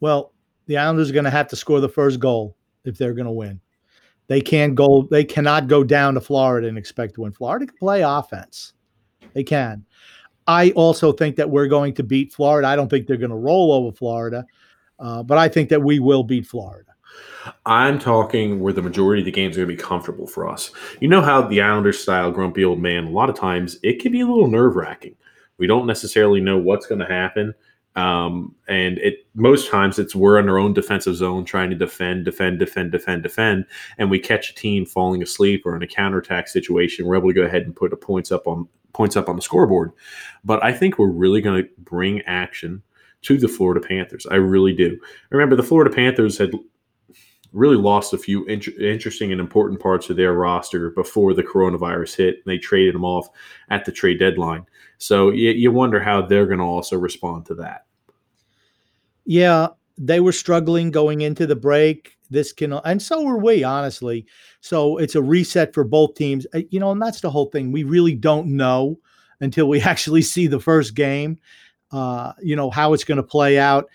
Well, 0.00 0.32
the 0.66 0.76
Islanders 0.76 1.10
are 1.10 1.14
going 1.14 1.24
to 1.24 1.30
have 1.30 1.48
to 1.48 1.56
score 1.56 1.80
the 1.80 1.88
first 1.88 2.20
goal 2.20 2.56
if 2.84 2.98
they're 2.98 3.14
going 3.14 3.26
to 3.26 3.32
win. 3.32 3.60
They 4.28 4.40
can't 4.40 4.74
go. 4.74 5.08
They 5.10 5.24
cannot 5.24 5.68
go 5.68 5.84
down 5.84 6.14
to 6.14 6.20
Florida 6.20 6.68
and 6.68 6.78
expect 6.78 7.14
to 7.14 7.22
win. 7.22 7.32
Florida 7.32 7.66
can 7.66 7.76
play 7.76 8.02
offense. 8.02 8.74
They 9.32 9.42
can. 9.42 9.84
I 10.46 10.70
also 10.72 11.12
think 11.12 11.36
that 11.36 11.48
we're 11.48 11.66
going 11.68 11.94
to 11.94 12.02
beat 12.02 12.32
Florida. 12.32 12.66
I 12.68 12.76
don't 12.76 12.88
think 12.88 13.06
they're 13.06 13.16
going 13.16 13.30
to 13.30 13.36
roll 13.36 13.72
over 13.72 13.94
Florida, 13.94 14.44
uh, 15.02 15.22
but 15.22 15.36
I 15.36 15.48
think 15.48 15.68
that 15.70 15.82
we 15.82 15.98
will 15.98 16.22
beat 16.22 16.46
Florida. 16.46 16.88
I'm 17.66 17.98
talking 17.98 18.60
where 18.60 18.72
the 18.72 18.82
majority 18.82 19.20
of 19.20 19.26
the 19.26 19.32
games 19.32 19.56
are 19.56 19.66
going 19.66 19.76
to 19.76 19.82
be 19.82 19.88
comfortable 19.88 20.28
for 20.28 20.48
us. 20.48 20.70
You 21.00 21.08
know 21.08 21.20
how 21.20 21.42
the 21.42 21.60
Islanders 21.60 21.98
style 21.98 22.30
grumpy 22.30 22.64
old 22.64 22.80
man, 22.80 23.06
a 23.06 23.10
lot 23.10 23.28
of 23.28 23.36
times 23.36 23.78
it 23.82 24.00
can 24.00 24.12
be 24.12 24.20
a 24.20 24.26
little 24.26 24.48
nerve 24.48 24.76
wracking. 24.76 25.16
We 25.58 25.66
don't 25.66 25.86
necessarily 25.86 26.40
know 26.40 26.56
what's 26.56 26.86
going 26.86 27.00
to 27.00 27.06
happen. 27.06 27.52
Um, 27.94 28.54
and 28.68 28.98
it 28.98 29.26
most 29.34 29.68
times 29.70 29.98
it's 29.98 30.14
we're 30.14 30.38
in 30.38 30.48
our 30.48 30.58
own 30.58 30.72
defensive 30.72 31.16
zone 31.16 31.44
trying 31.44 31.68
to 31.70 31.76
defend, 31.76 32.24
defend, 32.24 32.58
defend, 32.58 32.90
defend, 32.90 33.22
defend, 33.22 33.66
and 33.98 34.10
we 34.10 34.18
catch 34.18 34.50
a 34.50 34.54
team 34.54 34.86
falling 34.86 35.22
asleep 35.22 35.66
or 35.66 35.76
in 35.76 35.82
a 35.82 35.86
counterattack 35.86 36.48
situation. 36.48 37.04
We're 37.04 37.16
able 37.16 37.28
to 37.28 37.34
go 37.34 37.42
ahead 37.42 37.62
and 37.62 37.76
put 37.76 37.98
points 38.00 38.32
up 38.32 38.46
on 38.46 38.66
points 38.94 39.16
up 39.16 39.28
on 39.28 39.36
the 39.36 39.42
scoreboard. 39.42 39.92
But 40.42 40.64
I 40.64 40.72
think 40.72 40.98
we're 40.98 41.10
really 41.10 41.42
going 41.42 41.64
to 41.64 41.68
bring 41.78 42.22
action 42.22 42.82
to 43.22 43.38
the 43.38 43.48
Florida 43.48 43.86
Panthers. 43.86 44.26
I 44.26 44.36
really 44.36 44.74
do. 44.74 44.98
Remember, 45.30 45.56
the 45.56 45.62
Florida 45.62 45.94
Panthers 45.94 46.38
had 46.38 46.52
really 47.52 47.76
lost 47.76 48.12
a 48.12 48.18
few 48.18 48.44
int- 48.46 48.68
interesting 48.78 49.30
and 49.30 49.40
important 49.40 49.80
parts 49.80 50.10
of 50.10 50.16
their 50.16 50.32
roster 50.32 50.90
before 50.90 51.34
the 51.34 51.42
coronavirus 51.42 52.16
hit. 52.16 52.34
And 52.36 52.44
they 52.46 52.58
traded 52.58 52.94
them 52.94 53.04
off 53.04 53.28
at 53.70 53.84
the 53.84 53.92
trade 53.92 54.18
deadline. 54.18 54.66
So 54.98 55.30
you, 55.30 55.50
you 55.50 55.70
wonder 55.70 56.00
how 56.00 56.22
they're 56.22 56.46
going 56.46 56.58
to 56.58 56.64
also 56.64 56.96
respond 56.96 57.46
to 57.46 57.54
that. 57.56 57.86
Yeah, 59.24 59.68
they 59.98 60.20
were 60.20 60.32
struggling 60.32 60.90
going 60.90 61.20
into 61.20 61.46
the 61.46 61.56
break. 61.56 62.16
This 62.30 62.52
can, 62.52 62.72
and 62.72 63.00
so 63.00 63.22
were 63.22 63.38
we, 63.38 63.62
honestly. 63.62 64.26
So 64.60 64.96
it's 64.96 65.14
a 65.14 65.22
reset 65.22 65.74
for 65.74 65.84
both 65.84 66.14
teams. 66.14 66.46
Uh, 66.54 66.62
You 66.70 66.80
know, 66.80 66.90
and 66.90 67.02
that's 67.02 67.20
the 67.20 67.30
whole 67.30 67.46
thing. 67.46 67.70
We 67.72 67.84
really 67.84 68.14
don't 68.14 68.56
know 68.56 68.98
until 69.40 69.68
we 69.68 69.80
actually 69.82 70.22
see 70.22 70.46
the 70.46 70.60
first 70.60 70.94
game. 70.94 71.38
Uh, 71.92 72.32
you 72.42 72.56
know 72.56 72.70
how 72.70 72.92
it's 72.92 73.04
going 73.04 73.16
to 73.16 73.22
play 73.22 73.58
out. 73.58 73.88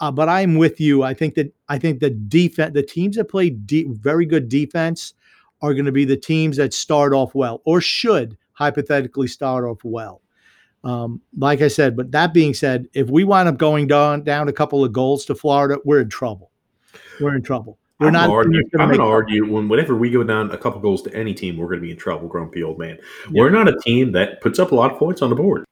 Uh, 0.00 0.10
but 0.10 0.28
I'm 0.28 0.56
with 0.56 0.80
you. 0.80 1.02
I 1.02 1.14
think 1.14 1.34
that 1.34 1.52
I 1.68 1.78
think 1.78 2.00
the 2.00 2.10
defense, 2.10 2.74
the 2.74 2.82
teams 2.82 3.16
that 3.16 3.26
play 3.26 3.50
de- 3.50 3.86
very 3.88 4.26
good 4.26 4.48
defense, 4.48 5.14
are 5.62 5.72
going 5.72 5.86
to 5.86 5.92
be 5.92 6.04
the 6.04 6.16
teams 6.16 6.56
that 6.56 6.74
start 6.74 7.12
off 7.12 7.34
well, 7.34 7.62
or 7.64 7.80
should 7.80 8.36
hypothetically 8.52 9.28
start 9.28 9.64
off 9.64 9.78
well. 9.84 10.20
Um, 10.82 11.22
like 11.38 11.62
I 11.62 11.68
said, 11.68 11.96
but 11.96 12.12
that 12.12 12.34
being 12.34 12.52
said, 12.52 12.86
if 12.92 13.08
we 13.08 13.24
wind 13.24 13.48
up 13.48 13.56
going 13.56 13.86
down 13.86 14.22
down 14.22 14.48
a 14.48 14.52
couple 14.52 14.84
of 14.84 14.92
goals 14.92 15.24
to 15.26 15.34
Florida, 15.34 15.78
we're 15.84 16.00
in 16.00 16.10
trouble. 16.10 16.50
We're 17.20 17.36
in 17.36 17.42
trouble. 17.42 17.78
We're 18.00 18.08
I'm 18.08 18.12
not. 18.12 18.26
gonna 18.26 18.34
argue, 18.34 18.62
I'm 18.78 18.88
going 18.88 18.98
to 18.98 19.04
argue 19.04 19.50
when 19.50 19.68
whenever 19.68 19.94
we 19.94 20.10
go 20.10 20.22
down 20.24 20.50
a 20.50 20.58
couple 20.58 20.80
goals 20.80 21.00
to 21.02 21.14
any 21.14 21.32
team, 21.32 21.56
we're 21.56 21.68
going 21.68 21.78
to 21.78 21.82
be 21.82 21.92
in 21.92 21.96
trouble, 21.96 22.28
grumpy 22.28 22.62
old 22.62 22.78
man. 22.78 22.98
We're 23.30 23.50
not 23.50 23.68
a 23.68 23.78
team 23.80 24.12
that 24.12 24.40
puts 24.40 24.58
up 24.58 24.72
a 24.72 24.74
lot 24.74 24.92
of 24.92 24.98
points 24.98 25.22
on 25.22 25.30
the 25.30 25.36
board. 25.36 25.64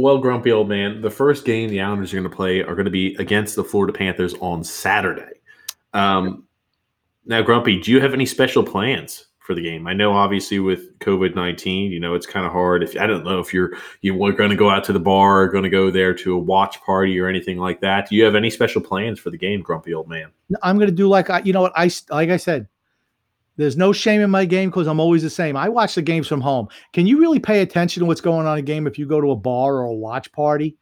Well, 0.00 0.18
grumpy 0.18 0.52
old 0.52 0.68
man, 0.68 1.00
the 1.00 1.10
first 1.10 1.44
game 1.44 1.70
the 1.70 1.80
Islanders 1.80 2.12
are 2.12 2.18
going 2.18 2.30
to 2.30 2.36
play 2.36 2.62
are 2.62 2.76
going 2.76 2.84
to 2.84 2.90
be 2.90 3.16
against 3.16 3.56
the 3.56 3.64
Florida 3.64 3.92
Panthers 3.92 4.32
on 4.34 4.62
Saturday. 4.62 5.40
Um, 5.92 6.44
now, 7.26 7.42
Grumpy, 7.42 7.80
do 7.80 7.90
you 7.90 8.00
have 8.00 8.14
any 8.14 8.24
special 8.24 8.62
plans 8.62 9.26
for 9.40 9.56
the 9.56 9.60
game? 9.60 9.88
I 9.88 9.94
know, 9.94 10.12
obviously, 10.12 10.60
with 10.60 10.96
COVID 11.00 11.34
nineteen, 11.34 11.90
you 11.90 11.98
know 11.98 12.14
it's 12.14 12.26
kind 12.26 12.46
of 12.46 12.52
hard. 12.52 12.84
If 12.84 12.96
I 12.96 13.08
don't 13.08 13.24
know 13.24 13.40
if 13.40 13.52
you're 13.52 13.72
you 14.00 14.14
were 14.14 14.32
going 14.32 14.50
to 14.50 14.56
go 14.56 14.70
out 14.70 14.84
to 14.84 14.92
the 14.92 15.00
bar, 15.00 15.42
or 15.42 15.48
going 15.48 15.64
to 15.64 15.68
go 15.70 15.90
there 15.90 16.14
to 16.14 16.34
a 16.34 16.38
watch 16.38 16.80
party 16.82 17.18
or 17.18 17.26
anything 17.26 17.58
like 17.58 17.80
that. 17.80 18.08
Do 18.08 18.14
you 18.14 18.22
have 18.22 18.36
any 18.36 18.50
special 18.50 18.80
plans 18.80 19.18
for 19.18 19.30
the 19.30 19.38
game, 19.38 19.62
grumpy 19.62 19.94
old 19.94 20.08
man? 20.08 20.30
I'm 20.62 20.76
going 20.76 20.90
to 20.90 20.94
do 20.94 21.08
like 21.08 21.28
I, 21.28 21.40
you 21.40 21.52
know 21.52 21.62
what 21.62 21.72
I 21.74 21.90
like 22.10 22.30
I 22.30 22.36
said. 22.36 22.68
There's 23.58 23.76
no 23.76 23.92
shame 23.92 24.20
in 24.20 24.30
my 24.30 24.44
game 24.44 24.70
because 24.70 24.86
I'm 24.86 25.00
always 25.00 25.22
the 25.22 25.30
same. 25.30 25.56
I 25.56 25.68
watch 25.68 25.96
the 25.96 26.02
games 26.02 26.28
from 26.28 26.40
home. 26.40 26.68
Can 26.92 27.06
you 27.06 27.20
really 27.20 27.40
pay 27.40 27.60
attention 27.60 28.00
to 28.00 28.06
what's 28.06 28.20
going 28.20 28.46
on 28.46 28.56
in 28.56 28.60
a 28.60 28.66
game 28.66 28.86
if 28.86 28.98
you 28.98 29.06
go 29.06 29.20
to 29.20 29.32
a 29.32 29.36
bar 29.36 29.74
or 29.78 29.84
a 29.84 29.92
watch 29.92 30.30
party? 30.32 30.76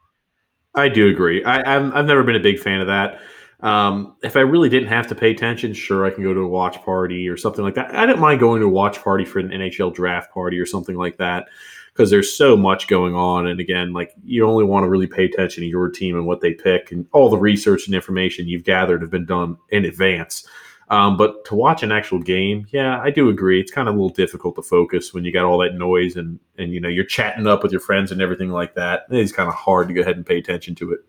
I 0.75 0.91
do 0.91 1.09
agree. 1.09 1.43
I, 1.43 1.77
I've 1.77 2.05
never 2.05 2.23
been 2.23 2.37
a 2.37 2.41
big 2.41 2.59
fan 2.59 2.83
of 2.83 2.87
that. 2.87 3.19
Um, 3.61 4.15
if 4.23 4.37
I 4.37 4.41
really 4.41 4.69
didn't 4.69 4.91
have 4.91 5.07
to 5.07 5.15
pay 5.15 5.31
attention, 5.31 5.73
sure, 5.73 6.05
I 6.05 6.11
can 6.11 6.23
go 6.23 6.35
to 6.35 6.41
a 6.41 6.49
watch 6.49 6.81
party 6.83 7.27
or 7.29 7.39
something 7.39 7.65
like 7.65 7.75
that. 7.77 7.95
I 7.95 8.05
don't 8.05 8.21
mind 8.21 8.41
going 8.41 8.61
to 8.61 8.67
a 8.67 8.71
watch 8.71 9.03
party 9.03 9.25
for 9.25 9.39
an 9.39 9.49
NHL 9.49 9.95
draft 9.95 10.33
party 10.35 10.59
or 10.59 10.67
something 10.67 10.97
like 10.97 11.17
that 11.17 11.49
because 11.95 12.11
there's 12.11 12.31
so 12.31 12.59
much 12.59 12.89
going 12.89 13.15
on. 13.15 13.47
And 13.47 13.59
again, 13.59 13.95
like 13.95 14.13
you 14.23 14.47
only 14.47 14.65
want 14.65 14.85
to 14.85 14.91
really 14.91 15.07
pay 15.07 15.25
attention 15.25 15.63
to 15.63 15.67
your 15.67 15.89
team 15.89 16.15
and 16.15 16.27
what 16.27 16.43
they 16.43 16.53
pick, 16.53 16.93
and 16.93 17.07
all 17.13 17.31
the 17.31 17.39
research 17.39 17.87
and 17.87 17.95
information 17.95 18.47
you've 18.47 18.65
gathered 18.65 19.01
have 19.01 19.11
been 19.11 19.25
done 19.25 19.57
in 19.71 19.87
advance. 19.87 20.47
Um, 20.89 21.17
but 21.17 21.45
to 21.47 21.55
watch 21.57 21.83
an 21.83 21.91
actual 21.91 22.21
game, 22.21 22.67
yeah, 22.71 23.01
I 23.01 23.11
do 23.11 23.29
agree. 23.29 23.61
It's 23.61 23.73
kind 23.73 23.89
of 23.89 23.95
a 23.95 23.99
little 23.99 24.15
difficult 24.15 24.55
to 24.55 24.63
focus 24.63 25.13
when 25.13 25.25
you 25.25 25.33
got 25.33 25.45
all 25.45 25.59
that 25.59 25.75
noise 25.75 26.17
and 26.17 26.39
and 26.59 26.73
you 26.73 26.81
know 26.81 26.89
you're 26.89 27.05
chatting 27.05 27.47
up 27.47 27.63
with 27.63 27.73
your 27.73 27.81
friends 27.81 28.13
and 28.13 28.23
everything 28.23 28.51
like 28.51 28.75
that. 28.75 29.07
It's 29.11 29.33
kind 29.33 29.49
of 29.49 29.55
hard 29.55 29.89
to 29.89 29.95
go 29.95 30.03
ahead 30.03 30.17
and 30.17 30.25
pay 30.25 30.39
attention 30.39 30.75
to 30.77 30.93
it. 30.93 31.01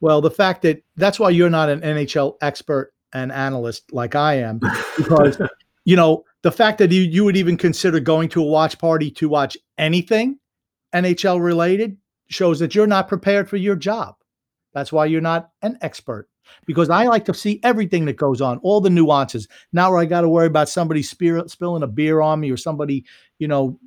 Well, 0.00 0.20
the 0.20 0.30
fact 0.30 0.62
that 0.62 0.82
that's 0.96 1.18
why 1.18 1.30
you're 1.30 1.48
not 1.48 1.70
an 1.70 1.80
NHL 1.80 2.36
expert 2.42 2.92
and 3.14 3.32
analyst 3.32 3.92
like 3.92 4.14
I 4.14 4.34
am, 4.34 4.60
because 4.98 5.40
you 5.86 5.96
know 5.96 6.24
the 6.42 6.52
fact 6.52 6.76
that 6.78 6.92
you 6.92 7.00
you 7.00 7.24
would 7.24 7.36
even 7.36 7.56
consider 7.56 8.00
going 8.00 8.28
to 8.30 8.42
a 8.42 8.46
watch 8.46 8.78
party 8.78 9.10
to 9.12 9.28
watch 9.30 9.56
anything 9.78 10.38
NHL 10.94 11.42
related 11.42 11.96
shows 12.28 12.58
that 12.58 12.74
you're 12.74 12.86
not 12.86 13.08
prepared 13.08 13.48
for 13.48 13.56
your 13.56 13.76
job. 13.76 14.16
That's 14.74 14.92
why 14.92 15.06
you're 15.06 15.20
not 15.20 15.50
an 15.62 15.78
expert. 15.80 16.28
Because 16.66 16.90
I 16.90 17.04
like 17.06 17.24
to 17.26 17.34
see 17.34 17.60
everything 17.62 18.04
that 18.06 18.16
goes 18.16 18.40
on, 18.40 18.58
all 18.58 18.80
the 18.80 18.90
nuances. 18.90 19.48
Now 19.72 19.94
I 19.96 20.04
got 20.04 20.22
to 20.22 20.28
worry 20.28 20.46
about 20.46 20.68
somebody 20.68 21.02
spear, 21.02 21.46
spilling 21.48 21.82
a 21.82 21.86
beer 21.86 22.20
on 22.20 22.40
me 22.40 22.50
or 22.50 22.56
somebody, 22.56 23.04
you 23.38 23.48
know, 23.48 23.78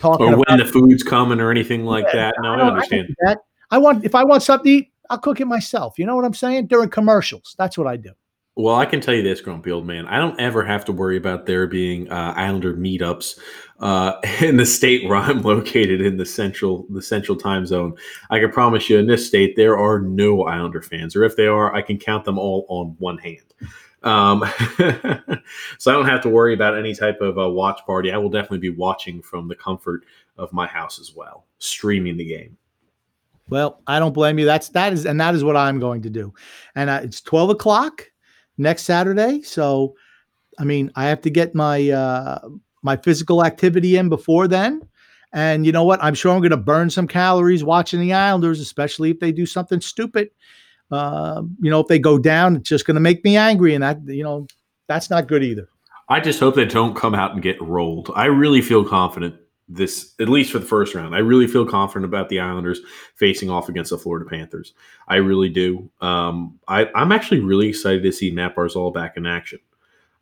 talking 0.00 0.26
or 0.26 0.36
when 0.48 0.58
the 0.58 0.64
food's 0.64 1.02
coming 1.02 1.40
or 1.40 1.50
anything 1.50 1.84
like 1.84 2.04
Yeah, 2.06 2.30
that. 2.30 2.34
No, 2.40 2.52
I, 2.52 2.56
don't- 2.56 2.68
understand. 2.70 3.08
do 3.08 3.14
that. 3.24 3.38
I 3.70 3.78
want 3.78 4.04
if 4.04 4.14
I 4.14 4.24
want 4.24 4.42
something 4.42 4.64
to 4.64 4.78
eat, 4.78 4.92
I'll 5.10 5.18
cook 5.18 5.40
it 5.40 5.46
myself. 5.46 5.98
You 5.98 6.06
know 6.06 6.16
what 6.16 6.24
I'm 6.24 6.34
saying? 6.34 6.66
During 6.66 6.88
commercials, 6.90 7.54
that's 7.58 7.76
what 7.78 7.86
I 7.86 7.96
do. 7.96 8.10
Well, 8.58 8.74
I 8.74 8.86
can 8.86 9.00
tell 9.00 9.14
you 9.14 9.22
this, 9.22 9.40
Grumpy 9.40 9.70
Old 9.70 9.86
Man. 9.86 10.04
I 10.08 10.18
don't 10.18 10.38
ever 10.40 10.64
have 10.64 10.84
to 10.86 10.92
worry 10.92 11.16
about 11.16 11.46
there 11.46 11.68
being 11.68 12.10
uh, 12.10 12.34
Islander 12.36 12.74
meetups 12.74 13.38
uh, 13.78 14.14
in 14.40 14.56
the 14.56 14.66
state 14.66 15.08
where 15.08 15.16
I'm 15.16 15.42
located 15.42 16.00
in 16.00 16.16
the 16.16 16.26
central 16.26 16.84
the 16.90 17.00
central 17.00 17.38
time 17.38 17.66
zone. 17.66 17.94
I 18.30 18.40
can 18.40 18.50
promise 18.50 18.90
you, 18.90 18.98
in 18.98 19.06
this 19.06 19.24
state, 19.24 19.54
there 19.54 19.78
are 19.78 20.00
no 20.00 20.42
Islander 20.42 20.82
fans, 20.82 21.14
or 21.14 21.22
if 21.22 21.36
they 21.36 21.46
are, 21.46 21.72
I 21.72 21.82
can 21.82 21.98
count 21.98 22.24
them 22.24 22.36
all 22.36 22.66
on 22.68 22.96
one 22.98 23.18
hand. 23.18 23.54
Um, 24.02 24.40
so 25.78 25.92
I 25.92 25.94
don't 25.94 26.08
have 26.08 26.22
to 26.22 26.28
worry 26.28 26.52
about 26.52 26.76
any 26.76 26.96
type 26.96 27.20
of 27.20 27.38
uh, 27.38 27.48
watch 27.48 27.78
party. 27.86 28.10
I 28.10 28.18
will 28.18 28.28
definitely 28.28 28.58
be 28.58 28.70
watching 28.70 29.22
from 29.22 29.46
the 29.46 29.54
comfort 29.54 30.02
of 30.36 30.52
my 30.52 30.66
house 30.66 30.98
as 30.98 31.14
well, 31.14 31.44
streaming 31.58 32.16
the 32.16 32.24
game. 32.24 32.56
Well, 33.50 33.82
I 33.86 34.00
don't 34.00 34.12
blame 34.12 34.36
you. 34.36 34.46
That's 34.46 34.68
that 34.70 34.92
is 34.92 35.06
and 35.06 35.20
that 35.20 35.36
is 35.36 35.44
what 35.44 35.56
I'm 35.56 35.78
going 35.78 36.02
to 36.02 36.10
do. 36.10 36.34
And 36.74 36.90
it's 36.90 37.20
12 37.20 37.50
o'clock 37.50 38.10
next 38.58 38.82
Saturday. 38.82 39.42
So, 39.42 39.94
I 40.58 40.64
mean, 40.64 40.90
I 40.96 41.06
have 41.06 41.22
to 41.22 41.30
get 41.30 41.54
my 41.54 41.88
uh, 41.90 42.40
my 42.82 42.96
physical 42.96 43.44
activity 43.44 43.96
in 43.96 44.08
before 44.08 44.48
then. 44.48 44.82
And 45.32 45.66
you 45.66 45.72
know 45.72 45.84
what? 45.84 46.02
I'm 46.02 46.14
sure 46.14 46.32
I'm 46.32 46.40
going 46.40 46.50
to 46.50 46.56
burn 46.56 46.90
some 46.90 47.06
calories 47.06 47.62
watching 47.62 48.00
the 48.00 48.14
Islanders, 48.14 48.60
especially 48.60 49.10
if 49.10 49.20
they 49.20 49.30
do 49.30 49.46
something 49.46 49.80
stupid. 49.80 50.30
Uh, 50.90 51.42
you 51.60 51.70
know, 51.70 51.80
if 51.80 51.86
they 51.86 51.98
go 51.98 52.18
down, 52.18 52.56
it's 52.56 52.68
just 52.68 52.86
going 52.86 52.94
to 52.94 53.00
make 53.00 53.24
me 53.24 53.36
angry, 53.36 53.74
and 53.74 53.82
that 53.82 54.00
you 54.06 54.24
know, 54.24 54.46
that's 54.88 55.10
not 55.10 55.28
good 55.28 55.44
either. 55.44 55.68
I 56.08 56.20
just 56.20 56.40
hope 56.40 56.54
they 56.54 56.64
don't 56.64 56.96
come 56.96 57.14
out 57.14 57.32
and 57.32 57.42
get 57.42 57.60
rolled. 57.60 58.10
I 58.14 58.26
really 58.26 58.62
feel 58.62 58.84
confident 58.84 59.36
this, 59.68 60.14
at 60.18 60.28
least 60.28 60.52
for 60.52 60.58
the 60.58 60.66
first 60.66 60.94
round. 60.94 61.14
I 61.14 61.18
really 61.18 61.46
feel 61.46 61.66
confident 61.66 62.06
about 62.06 62.28
the 62.28 62.40
Islanders 62.40 62.80
facing 63.16 63.50
off 63.50 63.68
against 63.68 63.90
the 63.90 63.98
Florida 63.98 64.28
Panthers. 64.28 64.72
I 65.08 65.16
really 65.16 65.48
do. 65.48 65.90
Um, 66.00 66.58
I, 66.68 66.86
I'm 66.94 67.12
actually 67.12 67.40
really 67.40 67.68
excited 67.68 68.02
to 68.02 68.12
see 68.12 68.30
Matt 68.30 68.56
Barzal 68.56 68.92
back 68.94 69.16
in 69.16 69.26
action. 69.26 69.58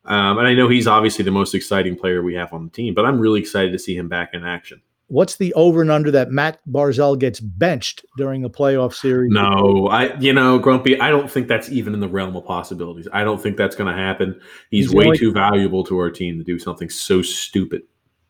Um, 0.05 0.39
and 0.39 0.47
I 0.47 0.55
know 0.55 0.69
he's 0.69 0.87
obviously 0.87 1.25
the 1.25 1.33
most 1.33 1.55
exciting 1.55 1.97
player 1.97 2.23
we 2.23 2.35
have 2.35 2.53
on 2.53 2.65
the 2.65 2.71
team, 2.71 2.95
but 2.95 3.05
I'm 3.05 3.19
really 3.19 3.41
excited 3.41 3.73
to 3.73 3.79
see 3.79 3.97
him 3.97 4.09
back 4.09 4.31
in 4.35 4.45
action. 4.45 4.81
What's 5.09 5.37
the 5.37 5.55
over 5.55 5.83
and 5.83 5.91
under 5.91 6.11
that 6.11 6.31
Matt 6.33 6.59
Barzal 6.69 7.17
gets 7.17 7.39
benched 7.39 8.05
during 8.17 8.45
a 8.45 8.51
playoff 8.51 8.93
series? 8.93 9.31
No, 9.33 9.87
I, 9.89 10.17
you 10.19 10.33
know, 10.33 10.59
Grumpy, 10.59 11.01
I 11.01 11.11
don't 11.11 11.31
think 11.31 11.47
that's 11.47 11.69
even 11.71 11.95
in 11.95 12.01
the 12.01 12.09
realm 12.09 12.35
of 12.35 12.45
possibilities. 12.45 13.07
I 13.13 13.23
don't 13.23 13.41
think 13.41 13.57
that's 13.57 13.77
going 13.77 13.95
to 13.95 14.01
happen. 14.01 14.41
He's, 14.71 14.87
He's 14.87 14.95
way 14.95 15.05
only- 15.07 15.19
too 15.19 15.33
valuable 15.33 15.85
to 15.85 15.99
our 15.99 16.11
team 16.11 16.39
to 16.39 16.45
do 16.45 16.59
something 16.59 16.91
so 16.91 17.23
stupid. 17.23 17.83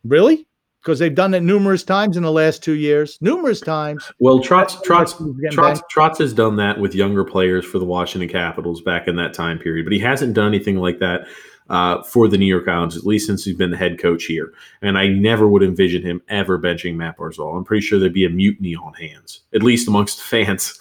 Really? 0.03 0.47
Because 0.81 0.99
they've 0.99 1.13
done 1.13 1.33
it 1.33 1.41
numerous 1.41 1.83
times 1.83 2.15
in 2.15 2.23
the 2.23 2.31
last 2.31 2.63
two 2.63 2.75
years. 2.75 3.17
Numerous 3.19 3.59
times. 3.59 4.09
Well, 4.19 4.39
Trotz, 4.39 4.81
Trotz, 4.83 5.15
Trotz. 5.51 5.81
Trotz 5.93 6.17
has 6.19 6.33
done 6.33 6.55
that 6.57 6.79
with 6.79 6.95
younger 6.95 7.25
players 7.25 7.65
for 7.65 7.79
the 7.79 7.85
Washington 7.85 8.29
Capitals 8.29 8.81
back 8.81 9.07
in 9.07 9.15
that 9.17 9.33
time 9.33 9.59
period, 9.59 9.85
but 9.85 9.91
he 9.91 9.99
hasn't 9.99 10.33
done 10.33 10.47
anything 10.47 10.77
like 10.77 10.99
that 10.99 11.27
uh, 11.69 12.01
for 12.03 12.27
the 12.27 12.37
New 12.37 12.45
York 12.45 12.67
Islanders, 12.67 12.97
at 12.97 13.05
least 13.05 13.27
since 13.27 13.43
he's 13.43 13.55
been 13.55 13.71
the 13.71 13.77
head 13.77 13.99
coach 13.99 14.25
here. 14.25 14.53
And 14.81 14.97
I 14.97 15.07
never 15.07 15.47
would 15.47 15.63
envision 15.63 16.01
him 16.01 16.21
ever 16.29 16.57
benching 16.57 16.95
Matt 16.95 17.17
Barzal. 17.17 17.57
I'm 17.57 17.63
pretty 17.63 17.85
sure 17.85 17.99
there'd 17.99 18.13
be 18.13 18.25
a 18.25 18.29
mutiny 18.29 18.75
on 18.75 18.93
hands, 18.93 19.41
at 19.53 19.63
least 19.63 19.87
amongst 19.87 20.21
fans. 20.21 20.79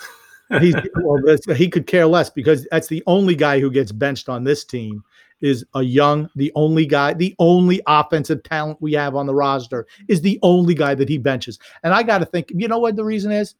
He's 0.60 0.76
well, 1.02 1.18
he 1.56 1.68
could 1.68 1.88
care 1.88 2.06
less 2.06 2.30
because 2.30 2.68
that's 2.70 2.86
the 2.86 3.02
only 3.08 3.34
guy 3.34 3.58
who 3.58 3.68
gets 3.68 3.90
benched 3.90 4.28
on 4.28 4.44
this 4.44 4.64
team 4.64 5.02
is 5.40 5.64
a 5.74 5.82
young, 5.82 6.28
the 6.36 6.52
only 6.54 6.86
guy, 6.86 7.14
the 7.14 7.34
only 7.38 7.80
offensive 7.86 8.42
talent 8.42 8.78
we 8.80 8.92
have 8.94 9.14
on 9.14 9.26
the 9.26 9.34
roster 9.34 9.86
is 10.08 10.20
the 10.20 10.38
only 10.42 10.74
guy 10.74 10.94
that 10.94 11.08
he 11.08 11.18
benches. 11.18 11.58
And 11.82 11.92
I 11.92 12.02
got 12.02 12.18
to 12.18 12.26
think, 12.26 12.50
you 12.54 12.68
know 12.68 12.78
what 12.78 12.96
the 12.96 13.04
reason 13.04 13.32
is? 13.32 13.54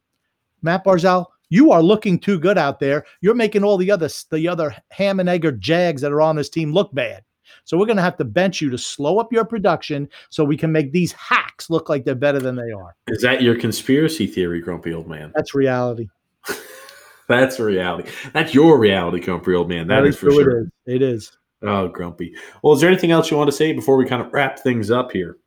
Matt 0.61 0.83
Barzal, 0.83 1.25
you 1.49 1.71
are 1.71 1.81
looking 1.81 2.19
too 2.19 2.39
good 2.39 2.57
out 2.57 2.79
there. 2.79 3.05
You're 3.21 3.35
making 3.35 3.63
all 3.63 3.77
the 3.77 3.91
other 3.91 4.09
the 4.31 4.47
other 4.47 4.75
ham 4.91 5.19
and 5.19 5.29
egg 5.29 5.45
or 5.45 5.51
jags 5.51 6.01
that 6.01 6.11
are 6.11 6.21
on 6.21 6.35
this 6.35 6.49
team 6.49 6.73
look 6.73 6.93
bad. 6.93 7.23
So 7.63 7.77
we're 7.77 7.85
going 7.85 7.97
to 7.97 8.03
have 8.03 8.17
to 8.17 8.25
bench 8.25 8.61
you 8.61 8.69
to 8.69 8.77
slow 8.77 9.19
up 9.19 9.31
your 9.31 9.45
production 9.45 10.09
so 10.29 10.43
we 10.43 10.57
can 10.57 10.71
make 10.71 10.91
these 10.91 11.11
hacks 11.13 11.69
look 11.69 11.89
like 11.89 12.05
they're 12.05 12.15
better 12.15 12.39
than 12.39 12.55
they 12.55 12.71
are. 12.71 12.95
Is 13.07 13.21
that 13.21 13.41
your 13.41 13.57
conspiracy 13.57 14.27
theory, 14.27 14.61
grumpy 14.61 14.93
old 14.93 15.07
man? 15.07 15.31
That's 15.35 15.53
reality. 15.53 16.07
That's 17.27 17.59
reality. 17.59 18.09
That's 18.33 18.53
your 18.53 18.79
reality, 18.79 19.19
grumpy 19.19 19.53
old 19.53 19.69
man. 19.69 19.87
That 19.87 19.97
Very 19.97 20.09
is 20.09 20.17
for 20.17 20.27
true 20.27 20.43
sure. 20.43 20.59
It 20.85 21.01
is. 21.01 21.01
It 21.01 21.01
is. 21.01 21.37
Oh, 21.63 21.87
grumpy. 21.87 22.35
Well, 22.61 22.73
is 22.73 22.81
there 22.81 22.89
anything 22.89 23.11
else 23.11 23.31
you 23.31 23.37
want 23.37 23.49
to 23.49 23.55
say 23.55 23.73
before 23.73 23.97
we 23.97 24.05
kind 24.05 24.21
of 24.21 24.31
wrap 24.31 24.59
things 24.59 24.91
up 24.91 25.11
here? 25.11 25.37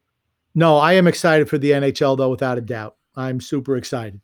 No, 0.55 0.77
I 0.77 0.95
am 0.95 1.07
excited 1.07 1.49
for 1.49 1.59
the 1.59 1.71
NHL 1.71 2.17
though, 2.17 2.31
without 2.31 2.59
a 2.59 2.63
doubt. 2.63 2.97
I'm 3.17 3.41
super 3.41 3.77
excited. 3.77 4.21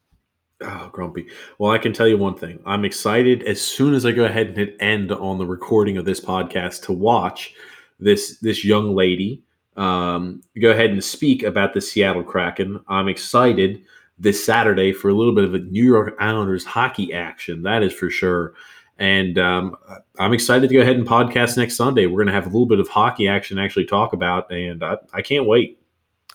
Oh, 0.63 0.89
grumpy. 0.91 1.29
Well, 1.59 1.71
I 1.71 1.79
can 1.79 1.93
tell 1.93 2.09
you 2.09 2.17
one 2.17 2.35
thing. 2.35 2.59
I'm 2.65 2.85
excited 2.85 3.43
as 3.45 3.61
soon 3.61 3.95
as 3.95 4.07
I 4.07 4.13
go 4.13 4.25
ahead 4.25 4.49
and 4.49 4.57
hit 4.57 4.77
end 4.81 5.13
on 5.13 5.39
the 5.39 5.47
recording 5.47 5.99
of 5.99 6.05
this 6.05 6.21
podcast 6.21 6.83
to 6.85 6.93
watch 6.93 7.55
this 8.01 8.39
this 8.39 8.65
young 8.65 8.95
lady 8.95 9.43
um, 9.77 10.43
go 10.61 10.71
ahead 10.71 10.91
and 10.91 11.05
speak 11.05 11.43
about 11.43 11.75
the 11.75 11.81
Seattle 11.81 12.23
Kraken. 12.23 12.81
I'm 12.89 13.09
excited 13.09 13.83
this 14.19 14.43
Saturday 14.43 14.93
for 14.93 15.11
a 15.11 15.15
little 15.15 15.35
bit 15.35 15.45
of 15.45 15.55
a 15.55 15.59
New 15.59 15.85
York 15.85 16.15
Islanders 16.19 16.65
hockey 16.65 17.13
action. 17.13 17.63
That 17.63 17.83
is 17.83 17.93
for 17.93 18.09
sure. 18.09 18.55
And 18.99 19.39
um, 19.39 19.77
I'm 20.19 20.33
excited 20.33 20.69
to 20.69 20.75
go 20.75 20.81
ahead 20.81 20.97
and 20.97 21.07
podcast 21.07 21.57
next 21.57 21.77
Sunday. 21.77 22.07
We're 22.07 22.17
going 22.17 22.29
to 22.29 22.33
have 22.33 22.47
a 22.47 22.49
little 22.49 22.67
bit 22.67 22.81
of 22.81 22.89
hockey 22.89 23.29
action 23.29 23.59
to 23.59 23.63
actually 23.63 23.85
talk 23.85 24.13
about, 24.13 24.51
and 24.51 24.83
I, 24.83 24.97
I 25.13 25.23
can't 25.23 25.47
wait. 25.47 25.79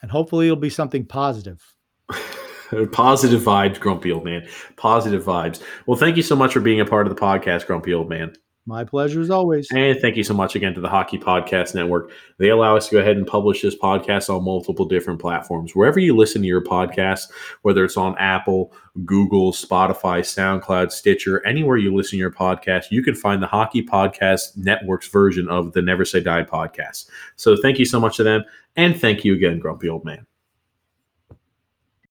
And 0.01 0.11
hopefully 0.11 0.47
it'll 0.47 0.57
be 0.57 0.69
something 0.69 1.05
positive. 1.05 1.73
Positive 2.93 3.41
vibes, 3.41 3.79
grumpy 3.79 4.13
old 4.13 4.23
man. 4.23 4.47
Positive 4.77 5.21
vibes. 5.21 5.61
Well, 5.85 5.97
thank 5.97 6.15
you 6.15 6.23
so 6.23 6.37
much 6.37 6.53
for 6.53 6.61
being 6.61 6.79
a 6.79 6.85
part 6.85 7.05
of 7.05 7.13
the 7.13 7.21
podcast, 7.21 7.67
grumpy 7.67 7.93
old 7.93 8.07
man. 8.07 8.33
My 8.67 8.83
pleasure 8.83 9.21
as 9.21 9.31
always. 9.31 9.67
And 9.71 9.99
thank 9.99 10.15
you 10.15 10.23
so 10.23 10.35
much 10.35 10.55
again 10.55 10.75
to 10.75 10.81
the 10.81 10.89
Hockey 10.89 11.17
Podcast 11.17 11.73
Network. 11.73 12.11
They 12.37 12.49
allow 12.49 12.75
us 12.77 12.89
to 12.89 12.95
go 12.95 13.01
ahead 13.01 13.17
and 13.17 13.25
publish 13.25 13.63
this 13.63 13.75
podcast 13.75 14.33
on 14.33 14.43
multiple 14.43 14.85
different 14.85 15.19
platforms. 15.19 15.75
Wherever 15.75 15.99
you 15.99 16.15
listen 16.15 16.43
to 16.43 16.47
your 16.47 16.63
podcast, 16.63 17.31
whether 17.63 17.83
it's 17.83 17.97
on 17.97 18.15
Apple, 18.19 18.71
Google, 19.03 19.51
Spotify, 19.51 20.21
SoundCloud, 20.21 20.91
Stitcher, 20.91 21.45
anywhere 21.45 21.77
you 21.77 21.95
listen 21.95 22.11
to 22.11 22.17
your 22.17 22.31
podcast, 22.31 22.91
you 22.91 23.01
can 23.01 23.15
find 23.15 23.41
the 23.41 23.47
Hockey 23.47 23.83
Podcast 23.83 24.55
Network's 24.57 25.07
version 25.07 25.47
of 25.49 25.73
the 25.73 25.81
Never 25.81 26.05
Say 26.05 26.19
Die 26.19 26.43
podcast. 26.43 27.09
So 27.37 27.57
thank 27.57 27.79
you 27.79 27.85
so 27.85 27.99
much 27.99 28.17
to 28.17 28.23
them. 28.23 28.43
And 28.75 28.99
thank 28.99 29.25
you 29.25 29.33
again, 29.33 29.57
Grumpy 29.59 29.89
Old 29.89 30.05
Man. 30.05 30.25